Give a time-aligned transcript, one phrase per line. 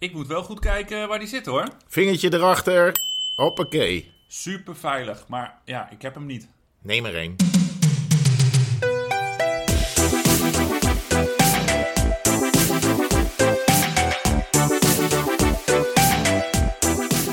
[0.00, 1.68] Ik moet wel goed kijken waar die zit hoor.
[1.88, 2.92] Vingertje erachter.
[3.36, 4.10] Hoppakee.
[4.28, 6.48] Super veilig, maar ja, ik heb hem niet.
[6.82, 7.36] Neem er een.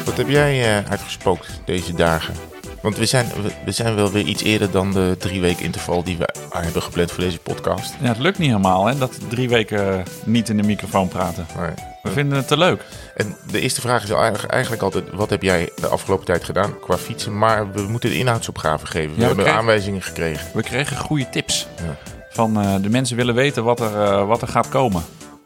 [0.05, 2.33] Wat heb jij uh, uitgespookt deze dagen?
[2.81, 6.03] Want we zijn, we, we, zijn wel weer iets eerder dan de drie weken interval
[6.03, 7.95] die we hebben gepland voor deze podcast.
[8.01, 11.45] Ja, het lukt niet helemaal hè, dat drie weken niet in de microfoon praten.
[11.57, 11.96] Nee.
[12.07, 12.81] We vinden het te leuk.
[13.15, 14.09] En de eerste vraag is
[14.47, 17.37] eigenlijk altijd: wat heb jij de afgelopen tijd gedaan qua fietsen?
[17.37, 19.09] Maar we moeten de inhoudsopgave geven.
[19.09, 20.47] We, Ja, we hebben kregen- aanwijzingen gekregen.
[20.53, 21.67] We kregen goede tips.
[21.77, 21.95] Ja.
[22.29, 25.03] Van eh, de mensen willen weten wat er, eh, wat er gaat komen.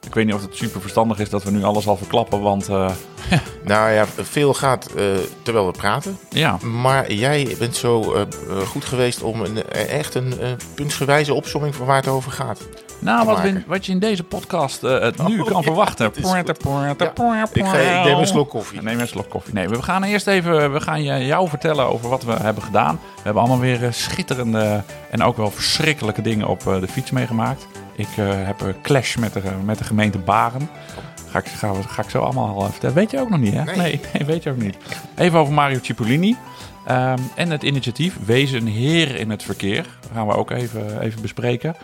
[0.07, 2.69] Ik weet niet of het super verstandig is dat we nu alles al verklappen, want
[2.69, 2.89] eh,
[3.63, 4.87] Nou ja, veel gaat
[5.43, 6.17] terwijl we praten.
[6.29, 8.15] ja, Maar jij bent zo
[8.67, 10.33] goed geweest om een, echt een
[10.75, 12.59] puntsgewijze opzomming van waar het over gaat.
[13.01, 16.05] Nou wat, we- wat je in deze podcast eh, het nu kan verwachten.
[16.07, 16.13] Oh,
[16.97, 17.05] Ja,
[17.43, 18.81] poorter, Ik, ga, ik neem een slok koffie.
[18.81, 19.53] Neem een slok koffie.
[19.53, 22.95] Nee, we gaan eerst even we gaan je- jou vertellen over wat we hebben gedaan.
[23.15, 27.11] We hebben allemaal weer eh, schitterende en ook wel verschrikkelijke dingen op eh, de fiets
[27.11, 27.67] meegemaakt.
[27.95, 30.69] Ik heb een clash met de, met de gemeente Baren.
[31.29, 32.95] Ga ik, ga, ga ik zo allemaal vertellen.
[32.95, 33.63] Weet je ook nog niet, hè?
[33.63, 33.75] Nee.
[33.75, 34.77] Nee, nee, weet je ook niet.
[35.17, 36.35] Even over Mario Cipollini.
[36.85, 39.85] Ehm, en het initiatief Wees een heer in het verkeer.
[40.01, 41.75] Dat gaan we ook even, even bespreken.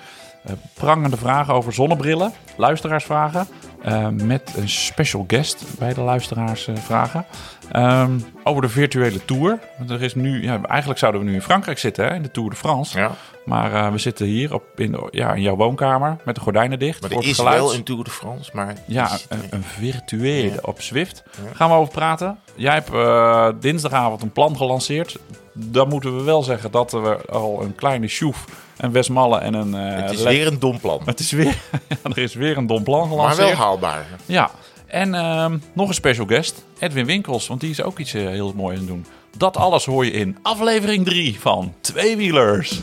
[0.48, 2.32] Eh, prangende vragen over zonnebrillen.
[2.58, 3.48] Luisteraarsvragen.
[3.82, 7.26] eh, met een special guest bij de luisteraarsvragen.
[7.72, 8.12] Ehm
[8.44, 9.60] over de virtuele tour.
[9.78, 12.32] Want er is nu, ja, eigenlijk zouden we nu in Frankrijk zitten, hè, in de
[12.32, 13.00] Tour de France.
[13.00, 13.12] Ja,
[13.46, 17.02] Maar eh, we zitten hier op, in, ja, in jouw woonkamer met de gordijnen dicht.
[17.02, 17.58] maar er het is geluid.
[17.58, 18.74] wel een Tour de France, maar...
[18.86, 20.60] Ja, is- een, een virtuele Ja.
[20.62, 21.24] op Zwift.
[21.44, 21.50] Ja.
[21.54, 22.40] Gaan we over praten.
[22.56, 25.18] Jij hebt eh, dinsdagavond een plan gelanceerd.
[25.60, 28.46] Dan moeten we wel zeggen dat we al een kleine Sjoef,
[28.78, 29.74] een Westmalle en een...
[29.76, 31.02] eh, het is weer een dom plan.
[31.06, 31.58] Het is weer...
[32.04, 33.48] er is weer een dom plan Maar gelanceerd.
[33.48, 34.06] wel haalbaar.
[34.26, 34.52] Ja,
[34.86, 38.54] en ehm, nog een special guest, Edwin Winkels, want die is ook iets eh, heel
[38.56, 39.06] moois aan het doen.
[39.38, 42.82] Dat alles hoor je in aflevering 3 van Tweewielers.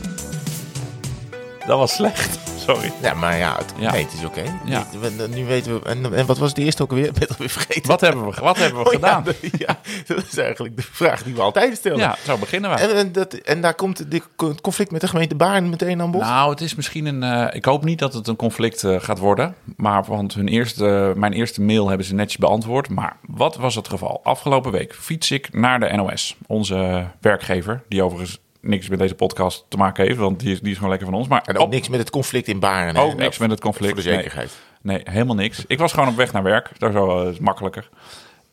[1.67, 2.91] Dat was slecht, sorry.
[3.01, 3.91] Ja, maar ja, het, Ja.
[3.91, 4.43] Nee, het is oké.
[4.65, 4.85] Ja.
[5.29, 5.89] Nu weten we...
[5.89, 7.05] En, en wat was de eerste ook alweer?
[7.09, 7.87] Ik ben het alweer vergeten.
[7.89, 9.23] Wat hebben we, wat hebben we Oh, gedaan?
[9.25, 9.77] Ja, de- ja,
[10.07, 11.97] dat is eigenlijk de vraag die we altijd stellen.
[11.97, 12.75] Ja, zo beginnen we.
[12.75, 14.23] En, en, dat, en daar komt dit
[14.61, 16.21] conflict met de gemeente Baarn meteen aan bod.
[16.21, 17.23] Nou, het is misschien een.
[17.23, 19.55] eh, ik hoop niet dat het een conflict eh, gaat worden.
[19.75, 22.89] Maar want hun eerste, mijn eerste mail hebben ze netjes beantwoord.
[22.89, 24.19] Maar wat was het geval?
[24.23, 26.35] Afgelopen week fiets ik naar de NOS.
[26.47, 30.17] Onze werkgever, die overigens niks met deze podcast te maken heeft.
[30.17, 31.27] Want die is, die is gewoon lekker van ons.
[31.27, 32.95] Maar en ook op- niks met het conflict in Baarn.
[32.95, 33.01] hè?
[33.01, 33.93] ook niks met het conflict.
[33.93, 34.17] Voor de nee.
[34.17, 34.51] zekerheid.
[34.81, 35.63] Nee, helemaal niks.
[35.67, 36.69] Ik was gewoon op weg naar werk.
[36.77, 37.89] Dat is wel eh, makkelijker.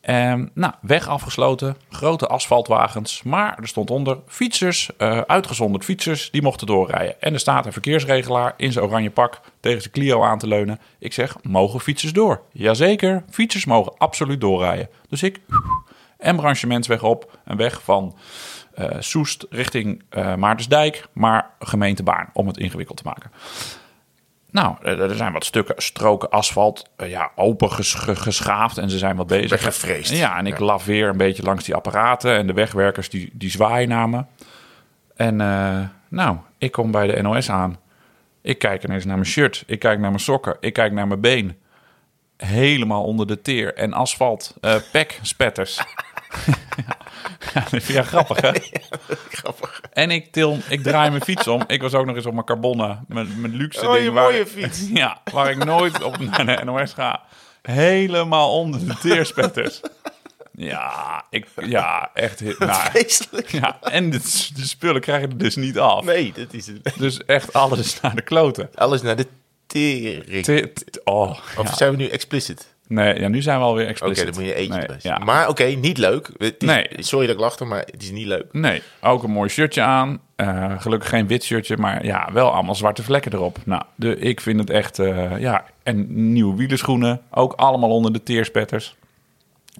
[0.01, 3.23] Ehm, nou, weg afgesloten, grote asfaltwagens.
[3.23, 7.21] Maar er stond onder fietsers, eh, uitgezonderd fietsers, die mochten doorrijden.
[7.21, 10.79] En er staat een verkeersregelaar in zijn oranje pak tegen zijn Clio aan te leunen.
[10.99, 12.41] Ik zeg, mogen fietsers door?
[12.51, 14.89] Jazeker, fietsers mogen absoluut doorrijden.
[15.09, 15.39] Dus ik
[16.17, 18.15] en branchementsweg op en weg van
[18.75, 23.31] eh, Soest richting eh, Maartensdijk, maar gemeente Baarn, om het ingewikkeld te maken.
[24.51, 28.89] Nou, er er zijn wat stukken, stroken asfalt, eh, ja, open ges- ge- geschaafd en
[28.89, 29.49] ze zijn wat bezig.
[29.49, 30.17] Weggevreesd.
[30.17, 30.65] Ja, en ik Ja.
[30.65, 34.23] laveer een beetje langs die apparaten en de wegwerkers die, die zwaaien naar me.
[35.15, 37.77] En eh, nou, ik kom bij de NOS aan.
[38.41, 41.21] Ik kijk ineens naar mijn shirt, ik kijk naar mijn sokken, ik kijk naar mijn
[41.21, 41.57] been.
[42.37, 45.81] Helemaal onder de teer en asfalt, eh pekspetters.
[47.53, 48.51] Ja, dat vind je grappig, hè?
[49.39, 49.81] Grappig.
[49.93, 51.63] En ik, til, ik draai mijn fiets om.
[51.67, 54.13] Ik was ook nog eens op mijn carbonnen, mijn, mijn luxe Oh, ding.
[54.13, 54.81] mooie fiets.
[54.93, 57.21] Ja, waar ik nooit op naar de NOS ga.
[57.61, 59.81] Helemaal onder de teerspetters.
[60.55, 62.59] Ja, ik, ja echt.
[62.59, 63.05] Nou,
[63.47, 64.19] ja, en de,
[64.55, 66.03] de spullen krijgen er dus niet af.
[66.05, 66.93] Nee, dat is het.
[66.97, 68.69] Dus echt alles naar de kloten.
[68.75, 69.27] Alles naar de
[69.67, 70.43] tering.
[70.43, 71.75] Te- te- oh, Of ja.
[71.75, 72.72] zijn we nu explicit?
[72.93, 74.25] Nee, ja, nu zijn we alweer Oké, explicit.
[74.25, 75.03] dan moet je eentje nee, best.
[75.03, 75.17] ja.
[75.17, 76.29] Maar oké, niet leuk.
[76.37, 76.87] Het is- Nee.
[76.97, 78.45] Sorry dat ik lachte, maar het is niet leuk.
[78.51, 80.19] Nee, ook een mooi shirtje aan.
[80.35, 83.57] Eh, gelukkig geen wit shirtje, maar ja, wel allemaal zwarte vlekken erop.
[83.65, 87.21] Nou, de, ik vind het echt, eh, ja, en nieuwe wielerschoenen.
[87.31, 88.95] Ook allemaal onder de teerspetters.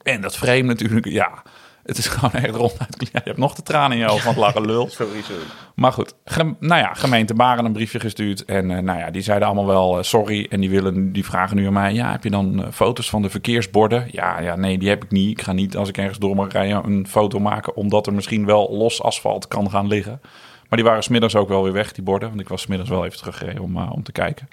[0.04, 1.44] En dat frame natuurlijk, ja,
[1.84, 2.96] het is gewoon echt ronduit.
[3.00, 4.88] Je hebt nog de tranen in je ogen van het lachen lul.
[5.00, 5.44] Sorry, sorry.
[5.76, 6.16] Maar goed,
[6.60, 8.46] nou ja, gemeente Baren een briefje gestuurd.
[8.46, 10.48] En eh, nou ja, die zeiden allemaal wel eh, sorry.
[10.50, 13.22] En die, willen, die vragen nu aan mij, ja, heb je dan eh, foto's van
[13.22, 14.08] de verkeersborden?
[14.12, 15.30] Ja, ja, nee, die heb ik niet.
[15.30, 17.76] Ik ga niet, als ik ergens door mag rijden, een foto maken.
[17.76, 20.22] Omdat er misschien wel los asfalt kan gaan liggen.
[20.70, 22.30] Maar die waren smiddags ook wel weer weg, die borden.
[22.30, 24.50] Want ik was smiddags wel even teruggereden om, om te kijken.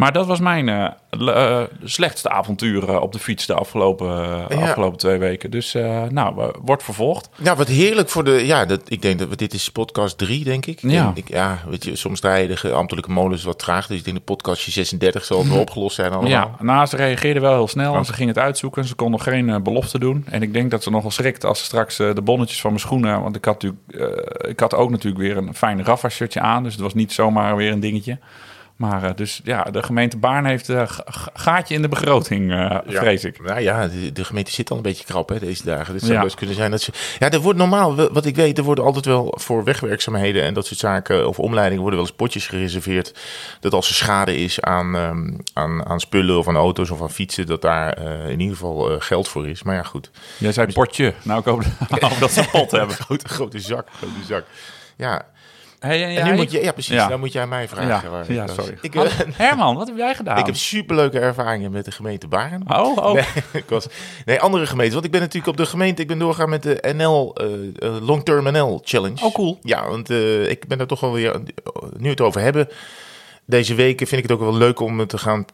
[0.00, 4.46] Maar dat was mijn eh, eh, slechtste avontuur eh, op de fiets de afgelopen, Ja.
[4.46, 5.50] afgelopen twee weken.
[5.50, 7.28] Dus eh, nou, wordt vervolgd.
[7.42, 8.46] Ja, wat heerlijk voor de.
[8.46, 10.78] Ja, dat, ik denk dat dit is podcast 3, denk ik.
[10.82, 11.12] Ja.
[11.14, 13.86] Ik, ja, weet je, soms draaien de ambtelijke molens wat traag.
[13.86, 16.30] Dus ik denk de podcastje 36 zal wel opgelost zijn allemaal.
[16.30, 18.84] Ja, nou, ze reageerden wel heel snel en ze gingen het uitzoeken.
[18.84, 20.24] Ze kon nog geen belofte doen.
[20.30, 23.22] En ik denk dat ze nogal schrikt als ze straks de bonnetjes van mijn schoenen...
[23.22, 26.62] Want ik had, natuurlijk, ik had ook natuurlijk weer een fijn Rafa-shirtje aan.
[26.62, 28.18] Dus het was niet zomaar weer een dingetje.
[28.80, 30.88] Maar eh, dus ja, de gemeente Baarn heeft een
[31.32, 33.42] gaatje in de begroting, eh, vrees ik.
[33.42, 35.94] Nou ja, de, de gemeente zit al een beetje krap hè, deze dagen.
[35.94, 36.22] Het zou Ja.
[36.22, 36.92] best kunnen zijn dat ze...
[37.18, 40.66] Ja, er wordt normaal, wat ik weet, er worden altijd wel voor wegwerkzaamheden en dat
[40.66, 43.14] soort zaken, of omleidingen, worden wel eens potjes gereserveerd.
[43.60, 47.10] Dat als er schade is aan, ehm, aan, aan spullen of aan auto's of aan
[47.10, 49.62] fietsen, dat daar eh, in ieder geval eh, geld voor is.
[49.62, 50.10] Maar ja, goed.
[50.38, 51.14] Jij zei potje.
[51.22, 51.62] Nou, ik hoop
[52.20, 52.96] dat ze een pot hebben.
[52.96, 54.44] Grote, grote zak, grote zak.
[54.96, 55.26] Ja,
[55.80, 56.30] Hey, en en jij?
[56.30, 58.34] nu moet je, ja precies, dan moet jij mij vragen.
[58.34, 58.78] Ja, ja, sorry.
[58.80, 60.38] Ik, eh, Herman, wat heb jij gedaan?
[60.38, 62.62] ik heb superleuke ervaringen met de gemeente Baren.
[62.66, 63.12] Oh, oh.
[63.12, 63.24] Nee,
[63.62, 63.86] ik was,
[64.24, 64.94] nee, andere gemeentes.
[64.94, 66.02] Want ik ben natuurlijk op de gemeente.
[66.02, 67.46] Ik ben doorgaan met de NL, eh,
[67.78, 69.24] eh, Long Term NL Challenge.
[69.24, 69.58] Oh, cool.
[69.62, 70.10] Ja, want
[70.48, 71.40] ik ben daar toch wel weer.
[71.96, 72.68] Nu het over hebben.
[73.44, 75.44] Deze weken vind ik het ook wel leuk om het te gaan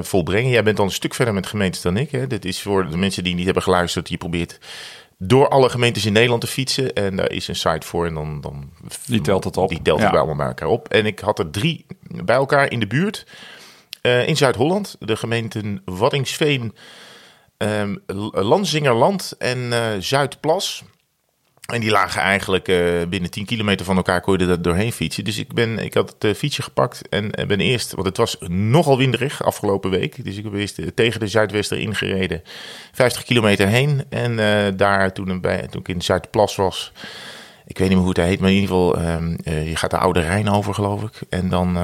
[0.00, 0.50] volbrengen.
[0.50, 2.10] Jij bent al een stuk verder met gemeentes dan ik.
[2.10, 2.26] Hè.
[2.26, 4.08] Dit is voor de mensen die niet hebben geluisterd.
[4.08, 4.58] Je probeert
[5.26, 6.92] door alle gemeentes in Nederland te fietsen.
[6.92, 8.06] En daar is een site voor.
[8.06, 8.70] En dan, dan
[9.06, 9.68] Die telt het op.
[9.68, 10.88] Die telt het bij allemaal bij elkaar op.
[10.88, 11.86] En ik had er drie
[12.24, 13.26] bij elkaar in de buurt.
[14.00, 14.96] Eh, in Zuid-Holland.
[14.98, 16.74] De gemeenten Waddingsveen,
[18.32, 20.84] Lanzingerland en eh, Zuidplas.
[21.72, 25.24] En die lagen eigenlijk eh, binnen 10 kilometer van elkaar, kon je er doorheen fietsen.
[25.24, 28.16] Dus ik, ben, ik had het eh, fietsje gepakt en eh, ben eerst, want het
[28.16, 30.24] was nogal winderig afgelopen week.
[30.24, 32.42] Dus ik ben eerst tegen de Zuidwester ingereden,
[32.92, 34.04] 50 kilometer heen.
[34.08, 34.36] En
[34.76, 36.92] daar, toen, bij, toen ik in Zuidplas was,
[37.66, 39.90] ik weet niet meer hoe het heet, maar in ieder geval, ehm, eh, je gaat
[39.90, 41.20] de Oude Rijn over, geloof ik.
[41.28, 41.76] En dan,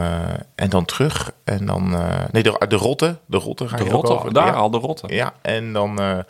[0.55, 1.33] en dan terug.
[1.45, 1.91] En dan,
[2.31, 3.19] nee, de, de Rotte.
[3.27, 4.33] De Rotte ga De je ook over.
[4.33, 4.53] daar Ja.
[4.53, 5.15] al de rotte.
[5.15, 6.25] Ja, en dan,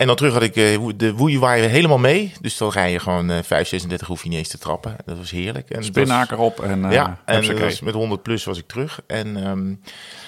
[0.00, 2.32] en dan terug had ik eh, de woeiwaai helemaal mee.
[2.40, 4.96] Dus dan rij je gewoon eh 5, 36, hoef je niet eens te trappen.
[5.04, 5.70] Dat was heerlijk.
[5.70, 7.34] En het was- Spinnaker op en uh, ja, en
[7.82, 9.00] met 100 plus was ik terug.
[9.06, 9.74] En, ehm,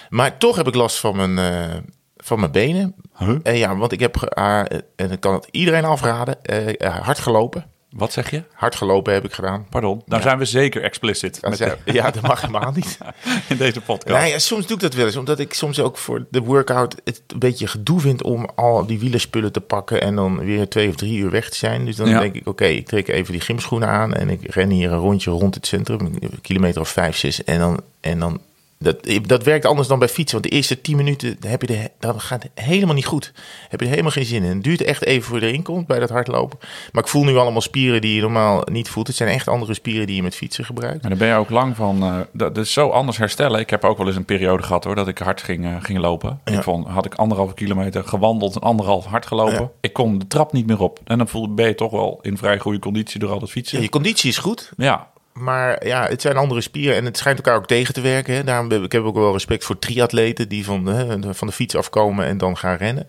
[0.09, 1.77] maar toch heb ik last van mijn, eh,
[2.17, 2.95] van mijn benen.
[3.19, 3.37] Huh?
[3.43, 4.65] En ja, want ik heb, ah,
[4.97, 7.71] en ik kan het iedereen afraden, eh, eh, hard gelopen.
[7.93, 8.43] Wat zeg je?
[8.53, 9.67] Hard gelopen heb ik gedaan.
[9.71, 10.25] Pardon, dan Ja.
[10.25, 12.99] zijn we zeker explicit Dat met ja, dat mag helemaal niet.
[13.49, 14.17] in deze podcast.
[14.19, 16.97] Nou ja, soms doe ik dat wel eens, omdat ik soms ook voor de workout
[17.05, 20.89] het een beetje gedoe vind om al die wielerspullen te pakken en dan weer twee
[20.89, 21.85] of drie uur weg te zijn.
[21.85, 22.21] Dus dan Ja.
[22.21, 25.31] denk ik, oké, ik trek even die gymschoenen aan en ik ren hier een rondje
[25.31, 27.45] rond het centrum, een kilometer of vijf, zes.
[27.45, 28.41] En dan, en dan
[28.83, 28.97] dat,
[29.27, 32.23] dat werkt anders dan bij fietsen, want de eerste tien minuten heb je de, dat
[32.23, 33.33] gaat helemaal niet goed.
[33.69, 34.55] Heb je er helemaal geen zin in.
[34.55, 36.59] Het duurt echt even voor je erin komt bij dat hardlopen.
[36.93, 39.07] Maar ik voel nu allemaal spieren die je normaal niet voelt.
[39.07, 41.01] Het zijn echt andere spieren die je met fietsen gebruikt.
[41.01, 42.03] Maar daar ben je ook lang van.
[42.03, 43.61] eh, dat, is zo anders herstellen.
[43.61, 45.99] Ik heb ook wel eens een periode gehad hoor, dat ik hard ging, eh, ging
[45.99, 46.41] lopen.
[46.45, 46.53] Ja.
[46.53, 49.55] Ik vond, had ik anderhalve kilometer gewandeld en anderhalf hard gelopen.
[49.55, 49.71] Ja.
[49.81, 51.01] Ik kon de trap niet meer op.
[51.05, 53.77] En dan voel, ben je toch wel in vrij goede conditie door al dat fietsen.
[53.79, 57.39] Ja, je conditie is goed, Ja, Maar ja, het zijn andere spieren en het schijnt
[57.39, 58.35] elkaar ook tegen te werken.
[58.35, 58.45] Hè.
[58.45, 62.27] Daarom heb ik ook wel respect voor triatleten die van, hè, van de fiets afkomen
[62.27, 63.07] en dan gaan rennen.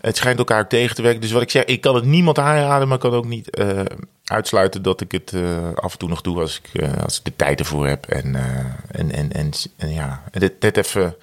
[0.00, 1.20] Het schijnt elkaar ook tegen te werken.
[1.20, 3.80] Dus wat ik zeg, ik kan het niemand aanraden, maar kan ook niet eh,
[4.24, 7.24] uitsluiten dat ik het eh, af en toe nog doe als ik, eh, als ik
[7.24, 8.06] de tijd ervoor heb.
[8.06, 8.34] En,
[8.90, 11.16] en, en, en, en ja, dit, dit even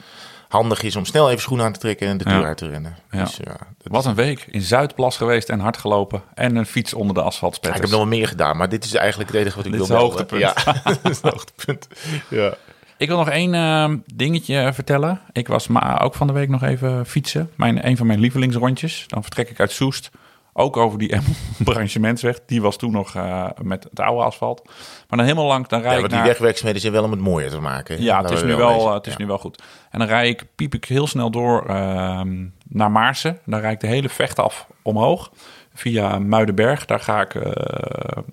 [0.49, 2.45] handig is om snel even schoenen aan te trekken en de deur Ja.
[2.45, 2.95] uit te rennen.
[3.11, 3.39] Dus,
[3.83, 4.45] wat een week.
[4.49, 6.21] In Zuidplas geweest en hard gelopen.
[6.33, 7.75] En een fiets onder de asfaltspetters.
[7.75, 9.87] ik heb nog wel meer gedaan, maar dit is eigenlijk het enige wat ik Dit
[9.87, 10.41] wil is hoogtepunt.
[10.41, 10.53] Ja,
[11.01, 11.87] dit is het hoogtepunt.
[12.29, 12.53] Ja.
[12.97, 15.21] Ik wil nog één eh, dingetje vertellen.
[15.31, 17.51] Ik was ma ook van de week nog even fietsen.
[17.55, 19.03] Mijn, een van mijn lievelingsrondjes.
[19.07, 20.09] Dan vertrek ik uit Soest.
[20.53, 21.17] Ook over die
[21.63, 22.39] branchementsweg.
[22.45, 24.61] Die was toen nog eh, met het oude asfalt.
[25.07, 26.29] Maar dan helemaal lang, dan rijd Ja, ik want die naar...
[26.29, 28.01] wegwerkzaamheden zijn wel om het mooier te maken.
[28.01, 29.19] Ja, het is, we nu wel, het is Ja.
[29.19, 29.63] nu wel goed.
[29.89, 33.39] En dan rij ik, piep ik heel snel door ehm, naar Maarsen.
[33.45, 35.31] Dan rijd ik de hele vecht af omhoog.
[35.73, 36.85] Via Muidenberg.
[36.85, 37.51] Daar ga ik eh,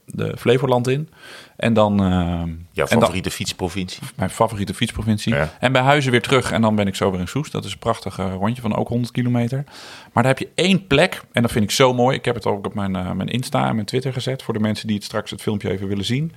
[0.07, 1.09] de Flevoland in.
[1.57, 2.01] En dan...
[2.01, 4.03] ehm, Jouw dan- favoriete fietsprovincie.
[4.17, 5.35] mijn favoriete fietsprovincie.
[5.35, 5.53] Ja.
[5.61, 7.53] En bij Huizen weer terug en dan ben ik zo weer in Soest.
[7.53, 9.65] Dat is een prachtig eh, rondje van ook 100 kilometer.
[10.13, 12.17] Maar daar heb je één plek en dat vind ik zo mooi.
[12.17, 14.43] Ik heb het ook op mijn, eh, mijn Insta en mijn Twitter gezet...
[14.43, 16.33] voor de mensen die het straks het filmpje even willen zien.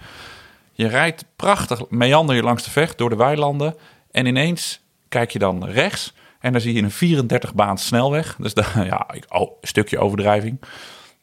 [0.74, 3.76] Je rijdt prachtig, meander je langs de vecht door de weilanden...
[4.12, 6.14] en ineens kijk je dan rechts...
[6.40, 8.36] en dan zie je een 34 baan snelweg.
[8.40, 10.60] Dus de, ja, ik, oh, een stukje overdrijving.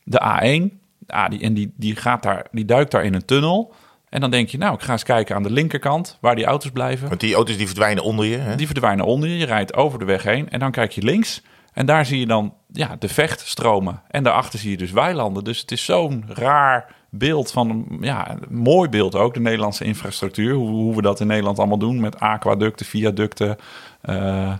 [0.02, 3.74] De A1, ah, die, en die, die, gaat daar, die duikt daar in een tunnel...
[4.08, 6.70] En dan denk je, nou, ik ga eens kijken aan de linkerkant waar die auto's
[6.70, 7.08] blijven.
[7.08, 8.36] Want die auto's die verdwijnen onder je.
[8.36, 8.56] Hè?
[8.56, 9.36] Die verdwijnen onder je.
[9.36, 11.42] Je rijdt over de weg heen en dan kijk je links.
[11.72, 14.02] En daar zie je dan ja, de vecht stromen.
[14.08, 15.44] En daarachter zie je dus weilanden.
[15.44, 20.54] Dus het is zo'n raar beeld van, ja, een mooi beeld ook, de Nederlandse infrastructuur.
[20.54, 23.56] Hoe, hoe we dat in Nederland allemaal doen met aquaducten, viaducten.
[24.00, 24.52] eh,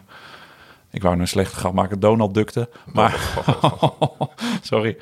[0.90, 2.68] ik wou een slechte grap maken, Donaldducten.
[2.92, 3.20] Maar,
[4.62, 4.96] sorry.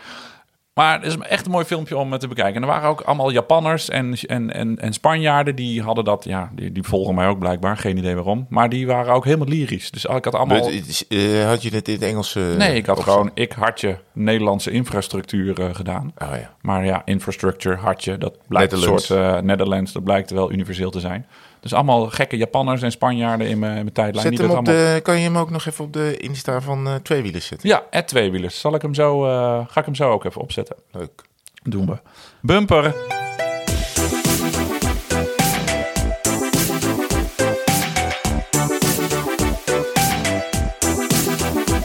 [0.75, 2.55] Maar het is echt een mooi filmpje om te bekijken.
[2.55, 5.55] En er waren ook allemaal Japanners en, en, en, en Spanjaarden.
[5.57, 7.77] Die hadden dat, ja, die, die volgen mij ook blijkbaar.
[7.77, 8.47] Geen idee waarom.
[8.49, 9.91] Maar die waren ook helemaal lyrisch.
[9.91, 10.69] Dus ik had allemaal...
[10.69, 12.35] Eh, had je het in het Engels?
[12.35, 16.13] eh, Nee, ik had gewoon, ik hartje Nederlandse infrastructuur eh, gedaan.
[16.19, 16.55] Oh ja.
[16.61, 21.01] Maar ja, infrastructure, hartje, dat blijkt een soort eh Netherlands, dat blijkt wel universeel te
[21.01, 21.27] zijn.
[21.65, 24.27] Dus allemaal gekke Japanners en Spanjaarden in mijn, in mijn tijdlijn.
[24.27, 24.75] Zet hem op allemaal...
[24.75, 27.69] de, kan je hem ook nog even op de Insta van eh Tweewielers zetten?
[27.69, 28.61] Ja, het tweewielers.
[28.61, 30.77] Zal ik hem zo, eh, ga ik hem zo ook even opzetten.
[30.91, 31.23] Leuk.
[31.63, 31.99] Doen we.
[32.41, 32.95] Bumper.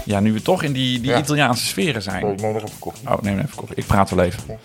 [0.05, 1.17] Ja, nu we toch in die, die Ja.
[1.17, 2.27] Italiaanse sferen zijn.
[2.27, 3.09] ik moet nog even koffie.
[3.09, 3.75] Oh, neem even koffie.
[3.75, 4.59] Ik praat wel even.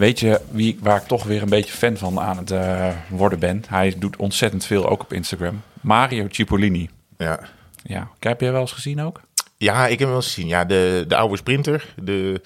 [0.00, 3.38] Weet je wie, waar ik toch weer een beetje fan van aan het eh, worden
[3.38, 3.64] ben?
[3.68, 5.62] Hij doet ontzettend veel, ook op Instagram.
[5.80, 6.88] Mario Cipollini.
[7.16, 7.40] Ja.
[7.82, 9.20] Ja, heb jij wel eens gezien ook?
[9.56, 10.46] ja, ik heb hem wel eens gezien.
[10.46, 11.94] Ja, de, de oude sprinter.
[12.02, 12.40] De,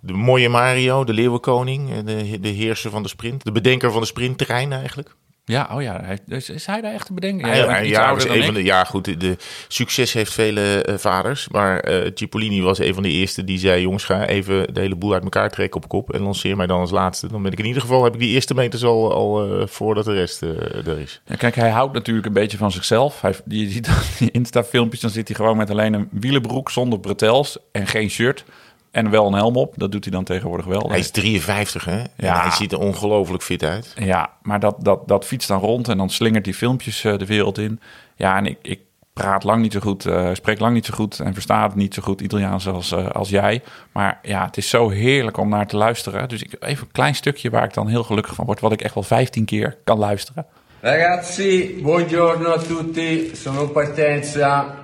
[0.00, 1.90] de mooie Mario, de leeuwenkoning.
[1.90, 3.44] eh, De, de heerser van de sprint.
[3.44, 5.14] De bedenker van de sprinttrein eigenlijk.
[5.44, 6.00] Ja, oh ja.
[6.04, 7.56] Hij, is, is hij daar echt te bedenken?
[7.86, 9.04] Ja, was dan een van de, ja, goed.
[9.04, 9.36] De, de
[9.68, 11.48] succes heeft vele eh, vaders.
[11.48, 14.96] Maar eh Cipollini was een van de eerste die zei: Jongens, ga even de hele
[14.96, 16.12] boel uit elkaar trekken op kop.
[16.12, 17.28] En lanceer mij dan als laatste.
[17.28, 20.04] Dan ben ik in ieder geval, heb ik die eerste meters al, al eh, voordat
[20.04, 21.20] de rest er is.
[21.24, 23.20] Ja, kijk, hij houdt natuurlijk een beetje van zichzelf.
[23.20, 27.00] Hij, je ziet dan die Insta-filmpjes, dan zit hij gewoon met alleen een wielenbroek zonder
[27.00, 28.44] bretels en geen shirt.
[28.92, 29.74] En wel een helm op.
[29.76, 30.88] Dat doet hij dan tegenwoordig wel.
[30.88, 31.98] Hij is 53, hè?
[31.98, 32.40] En Ja.
[32.40, 33.92] hij ziet er ongelooflijk fit uit.
[33.98, 37.26] Ja, maar dat, dat, dat fietst dan rond en dan slingert die filmpjes eh, de
[37.26, 37.80] wereld in.
[38.16, 38.80] Ja, en ik, ik
[39.12, 41.94] praat lang niet zo goed, eh, spreek lang niet zo goed en versta het niet
[41.94, 43.62] zo goed Italiaans als, eh, als jij.
[43.92, 46.28] Maar ja, het is zo heerlijk om naar te luisteren.
[46.28, 48.82] Dus ik, even een klein stukje waar ik dan heel gelukkig van word, wat ik
[48.82, 50.46] echt wel 15 keer kan luisteren.
[50.80, 54.74] Ragazzi, buongiorno a tutti, sono in partenza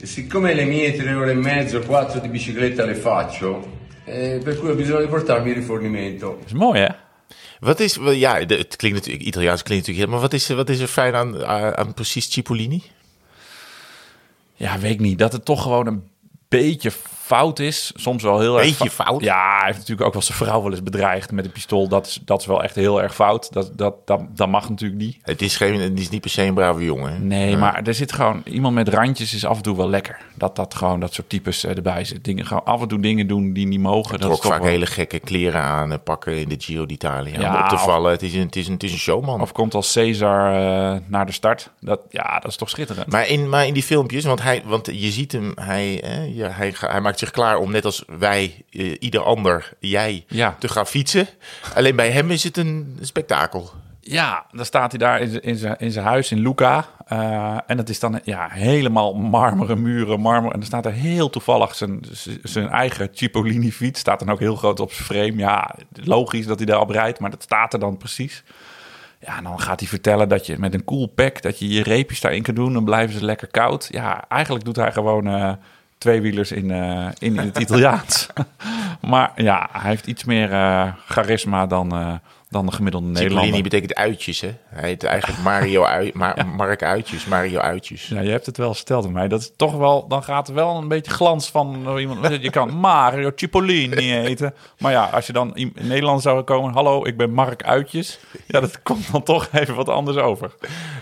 [0.00, 4.58] e siccome le mie tre ore e mezzo, quattro di bicicletta le faccio, eh, per
[4.58, 6.36] cui ho bisogno di portarmi il rifornimento.
[6.38, 6.88] Dat is mooi, hè?
[7.60, 10.78] Wat is, ja, het klinkt natuurlijk, Italiaans klinkt natuurlijk heel, maar wat is, wat is
[10.78, 12.82] er fijn aan, aan, aan precies Cipollini?
[14.54, 15.18] Ja, weet ik niet.
[15.18, 16.02] Dat het toch gewoon een
[16.48, 16.90] beetje
[17.36, 17.92] fout is.
[17.94, 19.22] Soms wel heel erg Beetje fout?
[19.22, 21.88] Ja, hij heeft natuurlijk ook wel zijn vrouw wel eens bedreigd met een pistool.
[21.88, 23.52] Dat is, dat is wel echt heel erg fout.
[23.52, 25.18] Dat, dat, dat, dat mag natuurlijk niet.
[25.22, 27.12] Het is, geen, het is niet per se een brave jongen.
[27.12, 27.18] hè?
[27.18, 28.42] Nee, maar er zit gewoon...
[28.44, 30.18] Iemand met randjes is af en toe wel lekker.
[30.34, 32.24] Dat dat gewoon, dat soort types eh, erbij zit.
[32.24, 34.18] Dingen, gewoon af en toe dingen doen die niet mogen.
[34.20, 37.34] Dat is Trok vaak wel- hele gekke kleren aan en pakken in de Giro d'Italia.
[37.34, 38.10] om Ja, op te of- vallen.
[38.10, 39.40] Het is een, het is een, het is een showman.
[39.40, 41.70] Of komt als Caesar eh, naar de start.
[41.80, 43.06] Dat, ja, dat is toch schitterend.
[43.06, 46.48] Maar in, maar in die filmpjes, want, hij, want je ziet hem, hij, eh, ja,
[46.48, 50.56] hij, hij maakt zich klaar om net als wij, eh, ieder ander, jij, Ja.
[50.58, 51.28] te gaan fietsen.
[51.74, 53.70] Alleen bij hem is het een spektakel.
[54.00, 56.86] Ja, dan staat hij daar in zijn- in zijn, in zijn huis in Luca.
[57.06, 60.52] Eh, en dat is dan ja, helemaal marmeren muren, marmer.
[60.52, 62.00] En dan staat er heel toevallig zijn,
[62.42, 64.00] zijn eigen Cipollini fiets.
[64.00, 65.36] Staat dan ook heel groot op zijn frame.
[65.36, 68.42] Ja, logisch dat hij daarop rijdt, maar dat staat er dan precies.
[69.20, 71.42] Ja, en dan gaat hij vertellen dat je met een cool pack...
[71.42, 73.88] dat je je reepjes daarin kan doen, dan blijven ze lekker koud.
[73.90, 75.52] Ja, eigenlijk doet hij gewoon eh
[76.00, 78.26] tweewielers in, eh, in, in het Italiaans.
[79.10, 82.12] maar ja, hij heeft iets meer eh, charisma dan, eh,
[82.50, 83.38] dan de gemiddelde Nederlander.
[83.44, 84.50] Cipollini betekent uitjes, hè?
[84.68, 88.06] Hij heet eigenlijk Mario Ui- Ma- Mark Uitjes, Mario Uitjes.
[88.08, 89.28] Ja, je hebt het wel verteld aan mij.
[89.28, 92.26] Dat is toch wel, dan gaat er wel een beetje glans van eh, iemand.
[92.42, 94.54] Je kan Mario Cipollini eten.
[94.78, 98.18] Maar ja, als je dan in Nederland zou komen, hallo, ik ben Mark Uitjes.
[98.46, 100.54] Ja, dat komt dan toch even wat anders over.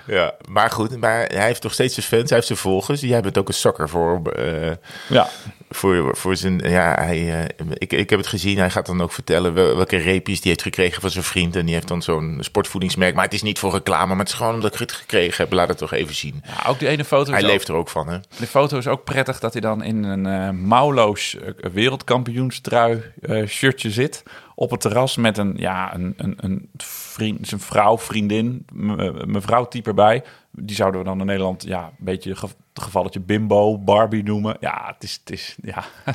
[0.07, 3.00] Ja, maar goed, maar hij heeft toch steeds zijn fans, hij heeft zijn volgers.
[3.00, 4.71] Jij bent ook een zakker voor, eh,
[5.09, 5.28] Ja,
[5.71, 6.59] voor, voor zijn...
[6.59, 9.97] Ja, hij, eh, ik, ik heb het gezien, hij gaat dan ook vertellen wel- welke
[9.97, 11.37] reepjes die heeft gekregen van zijn vriend.
[11.38, 13.14] En die heeft dan zo'n sportvoedingsmerk.
[13.14, 15.52] Maar het is niet voor reclame, maar het is gewoon omdat ik het gekregen heb.
[15.52, 16.42] Laat het toch even zien.
[16.45, 17.30] ja ook die ene foto.
[17.33, 18.18] Hij ook- leeft er ook van, hè?
[18.38, 23.47] De foto is ook prettig dat hij dan in een eh mouwloos eh, wereldkampioenstrui eh,
[23.47, 24.23] shirtje zit.
[24.54, 29.68] Op het terras met een, ja, een, een, een vriend, zijn vrouw, vriendin, me- mevrouw
[29.68, 30.23] type erbij.
[30.50, 34.57] Die zouden we dan in Nederland ja, een beetje ge- het gevalletje bimbo, Barbie noemen.
[34.61, 35.85] Ja, het is, het is, ja.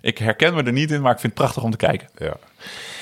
[0.00, 2.08] ik herken me er niet in, maar ik vind het prachtig om te kijken.
[2.18, 2.36] Ja.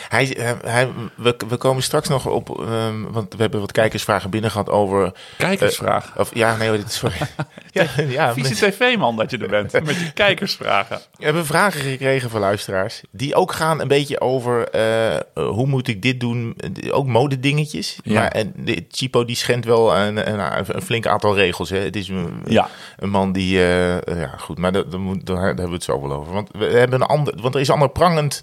[0.08, 4.30] Hij, hij, hij- we, we komen straks nog op, ehm, want we hebben wat kijkersvragen
[4.30, 5.12] binnen gehad over...
[5.36, 6.12] Kijkersvraag.
[6.18, 7.16] Of, ja, nee, dit- sorry.
[7.72, 11.00] ja, ja, Vieze tv-man dat je er bent, met je kijkersvragen.
[11.18, 13.00] we hebben vragen gekregen van luisteraars.
[13.10, 16.56] Die ook gaan een beetje over eh, hoe moet ik dit doen.
[16.90, 17.98] Ook modedingetjes.
[18.02, 18.20] Ja.
[18.20, 21.70] Maar en de Chipo die schendt wel een, een, een flink aantal regels.
[21.70, 21.78] Hè.
[21.78, 22.68] Het is een, Ja.
[22.98, 23.58] een man die...
[23.58, 24.84] eh, ja, goed, maar daar,
[25.24, 26.32] daar, hebben we het zo wel over.
[26.32, 27.34] Want we hebben een ander...
[27.40, 28.42] Want er is ander prangend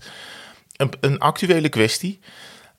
[1.00, 2.20] een, actuele kwestie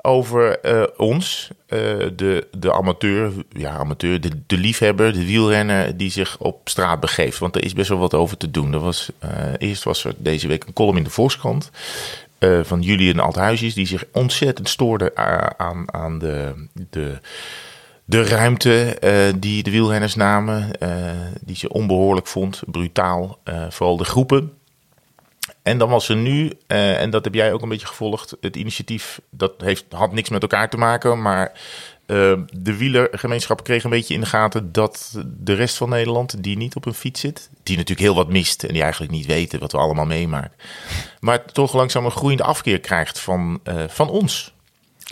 [0.06, 1.78] over eh, ons, eh,
[2.16, 7.38] de, de amateur, ja, amateur de, de liefhebber, de wielrenner die zich op straat begeeft.
[7.38, 8.72] Want er is best wel wat over te doen.
[8.72, 11.70] Er was, eh, eerst was er deze week een column in de Volkskrant
[12.62, 15.16] van Julian Althuisjes, die zich ontzettend stoorde
[15.56, 17.18] aan, aan de, de,
[18.04, 18.98] de ruimte
[19.38, 20.70] die de wielrenners namen,
[21.40, 24.52] die ze onbehoorlijk vond, brutaal, vooral de groepen.
[25.64, 28.56] En dan was er nu, eh, en dat heb jij ook een beetje gevolgd, het
[28.56, 31.52] initiatief, dat heeft, had niks met elkaar te maken, maar
[32.06, 36.56] eh, de wielergemeenschap kreeg een beetje in de gaten dat de rest van Nederland, die
[36.56, 39.61] niet op een fiets zit, die natuurlijk heel wat mist en die eigenlijk niet weten
[39.61, 40.52] wat we allemaal meemaken,
[41.21, 44.54] maar toch langzaam een groeiende afkeer krijgt van, eh, van ons.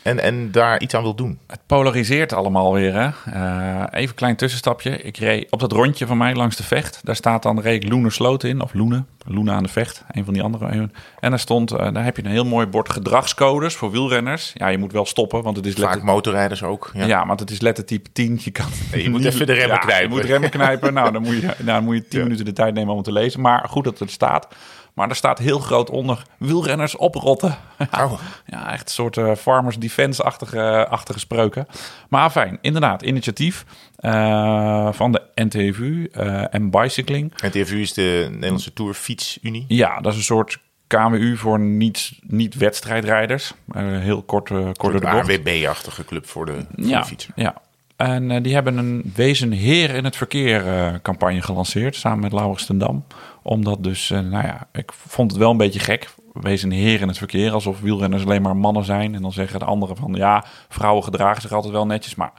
[0.02, 1.38] En, en daar iets aan wil doen.
[1.46, 2.94] Het polariseert allemaal weer.
[2.94, 3.08] Hè?
[3.32, 5.02] Eh, even een klein tussenstapje.
[5.02, 7.00] Ik reed op dat rondje van mij langs de vecht.
[7.02, 8.61] Daar staat dan reed ik Loenersloot in.
[8.61, 9.06] Of Loenen.
[9.26, 10.04] Loenen aan de vecht.
[10.11, 10.88] Een van die andere.
[11.20, 14.50] En daar stond, eh, daar heb je een heel mooi bord gedragscodes voor wielrenners.
[14.54, 16.04] Ja, je moet wel stoppen, want het is Vaak letter...
[16.04, 16.90] motorrijders ook.
[16.94, 17.04] Ja.
[17.06, 17.25] Ja.
[17.25, 18.38] maar het is lettertype 10.
[18.42, 20.08] Je, kan je moet even de remmen Ja, knijpen.
[20.08, 20.92] Je moet remmen knijpen.
[20.94, 22.25] nou, dan moet je, nou, dan moet je 10 Ja.
[22.25, 23.40] minuten de tijd nemen om het te lezen.
[23.40, 24.49] Maar goed dat het staat.
[24.94, 27.56] Maar er staat heel groot onder wielrenners oprotten.
[27.92, 28.12] Oh.
[28.46, 31.66] Ja, echt een soort eh, farmers defense-achtige achtige spreuken.
[32.08, 33.64] Maar fijn, inderdaad, initiatief
[33.96, 37.32] eh, van de NTVU eh, en Bicycling.
[37.40, 39.64] En TFU is de Nederlandse Tour Fietsunie.
[39.68, 43.52] Ja, dat is een soort KWU voor niet, niet wedstrijdrijders.
[43.72, 45.06] Eh, heel kort, eh kort Een.
[45.06, 47.32] AWB-achtige club voor de, voor Ja, de fietser.
[47.37, 47.54] ja.
[47.96, 51.96] En eh, die hebben een Wees een Heer in het Verkeer eh, campagne gelanceerd.
[51.96, 53.04] Samen met Laurens ten Dam.
[53.42, 56.14] Omdat dus, eh, nou ja, ik vond het wel een beetje gek.
[56.32, 57.52] Wees een Heer in het Verkeer.
[57.52, 59.14] Alsof wielrenners alleen maar mannen zijn.
[59.14, 62.14] En dan zeggen de anderen van, ja, vrouwen gedragen zich altijd wel netjes.
[62.14, 62.32] Maar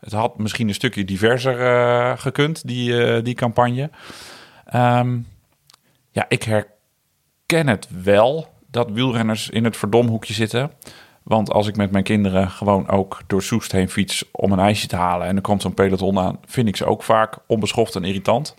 [0.00, 3.90] het had misschien een stukje diverser eh, gekund, die, eh, die campagne.
[4.64, 5.18] Ehm,
[6.10, 10.70] ja, ik herken het wel dat wielrenners in het verdomhoekje zitten.
[11.22, 14.86] Want als ik met mijn kinderen gewoon ook door Soest heen fiets om een ijsje
[14.86, 18.04] te halen en er komt zo'n peloton aan, vind ik ze ook vaak onbeschoft en
[18.04, 18.54] irritant.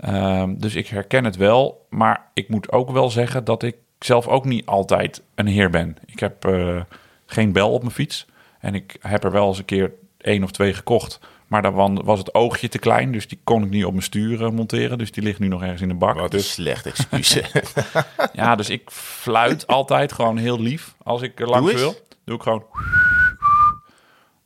[0.00, 4.28] Ehm, dus ik herken het wel, maar ik moet ook wel zeggen dat ik zelf
[4.28, 5.96] ook niet altijd een heer ben.
[6.06, 6.80] Ik heb eh,
[7.26, 8.26] geen bel op mijn fiets
[8.60, 11.20] en ik heb er wel eens een keer één of twee gekocht.
[11.46, 14.44] Maar dan was het oogje te klein, dus die kon ik niet op mijn stuur
[14.44, 14.98] eh, monteren.
[14.98, 16.14] Dus die ligt nu nog ergens in de bak.
[16.14, 17.40] Wat een Dus slecht excuus.
[18.32, 21.94] ja, dus ik fluit altijd gewoon heel lief als ik er langs wil.
[22.24, 22.64] Doe ik gewoon.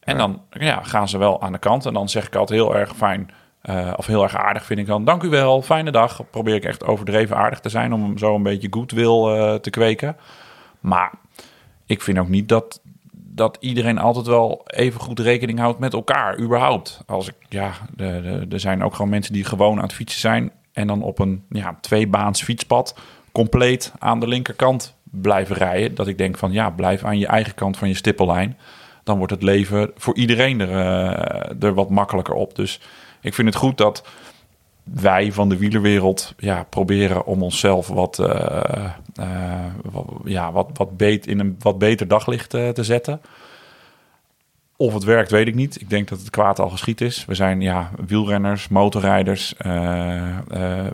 [0.01, 1.87] En dan ja, gaan ze wel aan de kant.
[1.87, 3.31] En dan zeg ik altijd heel erg fijn.
[3.61, 5.05] Eh, of heel erg aardig vind ik dan.
[5.05, 6.31] Dank u wel, fijne dag.
[6.31, 7.93] Probeer ik echt overdreven aardig te zijn.
[7.93, 10.17] Om zo een beetje goodwill eh te kweken.
[10.81, 11.13] Maar
[11.87, 12.81] ik vind ook niet dat,
[13.13, 17.03] dat iedereen altijd wel even goed rekening houdt met elkaar, überhaupt.
[17.07, 17.73] Als ik, ja,
[18.51, 21.45] er zijn ook gewoon mensen die gewoon aan het fietsen zijn en dan op een
[21.49, 22.95] ja, tweebaans fietspad
[23.33, 25.95] compleet aan de linkerkant blijven rijden.
[25.95, 28.59] Dat ik denk van ja, blijf aan je eigen kant van je stippellijn.
[29.05, 32.55] Dan wordt het leven voor iedereen er, eh, er wat makkelijker op.
[32.55, 32.81] Dus
[33.21, 34.03] ik vind het goed dat
[34.93, 38.17] wij van de wielerwereld ja, proberen om onszelf wat,
[39.83, 43.21] wat, ja, wat, wat beet, in een wat beter daglicht eh, te zetten.
[44.77, 45.81] Of het werkt, weet ik niet.
[45.81, 47.25] Ik denk dat het kwaad al geschied is.
[47.25, 49.55] We zijn ja, wielrenners, motorrijders,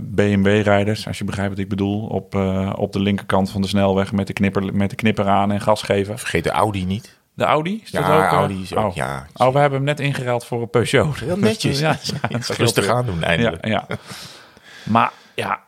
[0.00, 2.06] BMW-rijders, als je begrijpt wat ik bedoel.
[2.06, 2.34] Op,
[2.76, 5.82] op de linkerkant van de snelweg met de, knipper, met de knipper aan en gas
[5.82, 6.18] geven.
[6.18, 7.18] Vergeet de Audi niet.
[7.34, 7.80] De Audi?
[7.84, 8.32] Is dat Ja, ook, eh?
[8.32, 8.94] Audi is ook, oh.
[8.94, 9.26] ja.
[9.34, 11.18] Oh, we hebben hem net ingeruild voor een Peugeot.
[11.18, 11.78] Heel netjes.
[11.86, 13.66] ja, ja, Rustig aan doen eindelijk.
[13.66, 13.98] Ja, ja.
[14.82, 15.60] Maar ja,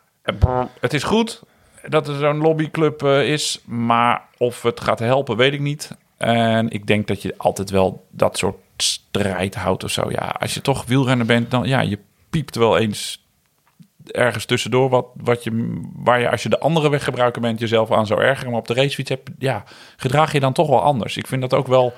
[0.80, 1.42] het is goed
[1.88, 3.60] dat er zo'n lobbyclub eh, is.
[3.64, 5.90] Maar of het gaat helpen, weet ik niet.
[6.16, 10.10] En ik denk dat je altijd wel dat soort strijd houdt of zo.
[10.10, 11.98] Ja, als je toch wielrenner bent, dan ja, je
[12.30, 13.25] piept wel eens
[14.12, 18.06] ergens tussendoor wat, wat je, waar je als je de andere weggebruiker bent jezelf aan
[18.06, 18.50] zou ergeren.
[18.50, 19.64] Maar op de racefiets heb, ja,
[19.96, 21.16] gedraag je dan toch wel anders.
[21.16, 21.94] Ik vind dat ook wel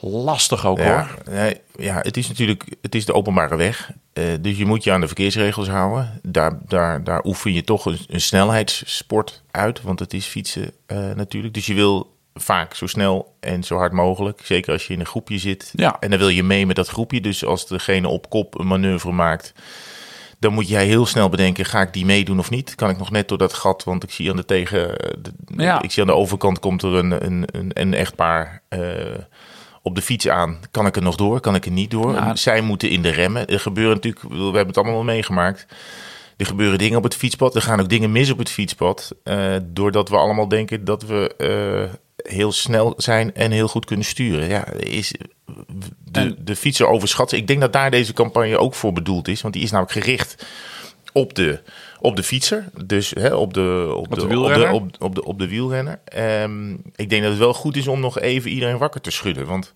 [0.00, 1.34] lastig ook Ja, hoor.
[1.34, 3.90] nee, ja, het is natuurlijk het is de openbare weg.
[4.12, 6.20] Eh, dus je moet je aan de verkeersregels houden.
[6.22, 9.82] Daar, daar, daar oefen je toch een, een snelheidssport uit.
[9.82, 11.54] Want het is fietsen eh, natuurlijk.
[11.54, 14.40] Dus je wil vaak zo snel en zo hard mogelijk.
[14.44, 15.72] Zeker als je in een groepje zit.
[15.74, 15.96] Ja.
[16.00, 17.20] En dan wil je mee met dat groepje.
[17.20, 19.52] Dus als degene op kop een manoeuvre maakt...
[20.38, 21.64] dan moet jij heel snel bedenken...
[21.64, 22.74] ga ik die meedoen of niet?
[22.74, 23.84] Kan ik nog net door dat gat?
[23.84, 24.88] Want ik zie aan de tegen...
[25.18, 25.82] de- Ja.
[25.82, 28.62] Ik zie aan de overkant komt er een, een, een, een echtpaar...
[28.68, 28.80] eh,
[29.82, 30.58] op de fiets aan.
[30.70, 31.40] Kan ik er nog door?
[31.40, 32.12] Kan ik er niet door?
[32.12, 32.36] Ja.
[32.36, 33.46] Zij moeten in de remmen.
[33.46, 35.66] Er gebeuren natuurlijk, we hebben het allemaal wel meegemaakt.
[36.36, 37.54] Er gebeuren dingen op het fietspad.
[37.54, 39.14] Er gaan ook dingen mis op het fietspad.
[39.24, 44.06] eh, doordat we allemaal denken dat we eh, heel snel zijn en heel goed kunnen
[44.06, 44.48] sturen.
[44.48, 45.14] Ja, is
[46.04, 47.32] de, de fietser overschat.
[47.32, 49.40] Ik denk dat daar deze campagne ook voor bedoeld is.
[49.40, 50.46] Want die is namelijk gericht
[51.12, 51.60] op de,
[52.00, 52.64] op de fietser.
[52.84, 54.68] Dus hè, op de, op, de de, op, wielrenner?
[54.68, 56.00] de, op, op de, op de wielrenner.
[56.04, 59.46] Ehm, ik denk dat het wel goed is om nog even iedereen wakker te schudden.
[59.46, 59.74] Want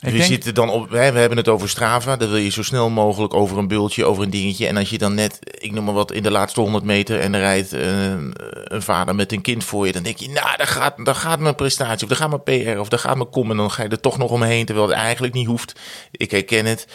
[0.00, 2.16] we denk- zitten dan op, hè, we hebben het over Strava.
[2.16, 4.66] Dan wil je zo snel mogelijk over een bultje, over een dingetje.
[4.66, 7.34] En als je dan net, ik noem maar wat, in de laatste 100 meter en
[7.34, 10.66] er rijdt een, een vader met een kind voor je, dan denk je, nou, daar
[10.66, 13.50] gaat, daar gaat mijn prestatie, of daar gaat mijn PR, of daar gaat mijn kom.
[13.50, 15.80] En dan ga je er toch nog omheen, terwijl het eigenlijk niet hoeft.
[16.10, 16.86] Ik herken het.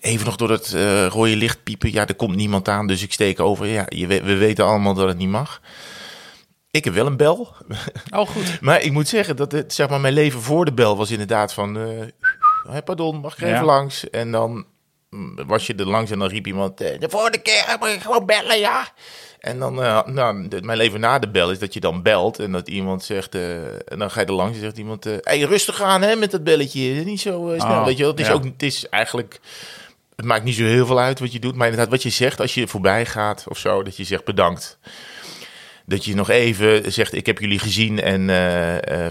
[0.00, 1.92] Even nog door het eh, rode licht piepen.
[1.92, 3.66] Ja, er komt niemand aan, dus ik steek over.
[3.66, 5.60] Ja, je, we, we weten allemaal dat het niet mag.
[6.70, 7.54] Ik heb wel een bel.
[8.10, 8.58] Oh, goed.
[8.60, 11.52] Maar ik moet zeggen dat het, zeg maar, mijn leven voor de bel was inderdaad
[11.54, 11.78] van...
[11.78, 11.84] eh,
[12.68, 13.64] hey, pardon, mag ik even Ja.
[13.64, 14.10] langs?
[14.10, 14.64] En dan
[15.10, 16.80] mm, was je er langs en dan riep iemand...
[16.80, 18.88] eh, de volgende keer moet je gewoon bellen, ja?
[19.40, 22.52] En dan, eh, nou, mijn leven na de bel is dat je dan belt en
[22.52, 23.34] dat iemand zegt...
[23.34, 25.06] eh, en dan ga je er langs en zegt iemand...
[25.06, 28.10] eh hey, rustig aan hè, met dat belletje, niet zo snel, Oh, weet je wel.
[28.12, 28.32] Het is, ja.
[28.32, 29.40] ook, het is eigenlijk...
[30.16, 32.40] Het maakt niet zo heel veel uit wat je doet, maar inderdaad wat je zegt
[32.40, 34.78] als je voorbij gaat of zo, dat je zegt bedankt.
[35.86, 38.28] Dat je nog even zegt, ik heb jullie gezien en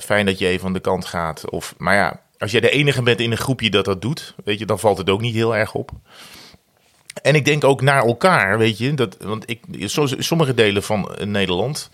[0.01, 1.49] fijn dat je even aan de kant gaat.
[1.49, 4.59] Of, maar ja, als jij de enige bent in een groepje dat dat doet, weet
[4.59, 5.91] je, dan valt het ook niet heel erg op.
[7.21, 9.59] En ik denk ook naar elkaar, weet je, dat, want ik,
[10.17, 11.89] sommige delen van eh, Nederland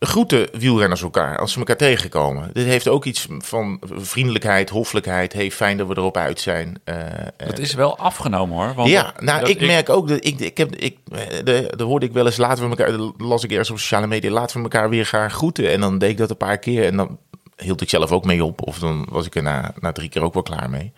[0.00, 2.50] groeten wielrenners elkaar als ze elkaar tegenkomen.
[2.52, 5.32] Dit heeft ook iets van vriendelijkheid, hoffelijkheid.
[5.32, 6.80] Hey, fijn dat we erop uit zijn.
[6.84, 6.96] Eh,
[7.36, 8.74] Dat is wel afgenomen hoor.
[8.74, 10.98] Want ja, nou, ik, merk ook dat ik, ik heb, ik,
[11.44, 14.30] de, de hoorde ik wel eens laten we elkaar, las ik ergens op sociale media,
[14.30, 15.70] laten we elkaar weer gaan groeten.
[15.70, 17.18] En dan deed ik dat een paar keer en dan
[17.62, 18.66] hield ik zelf ook mee op.
[18.66, 20.92] Of dan was ik er na, na drie keer ook wel klaar mee.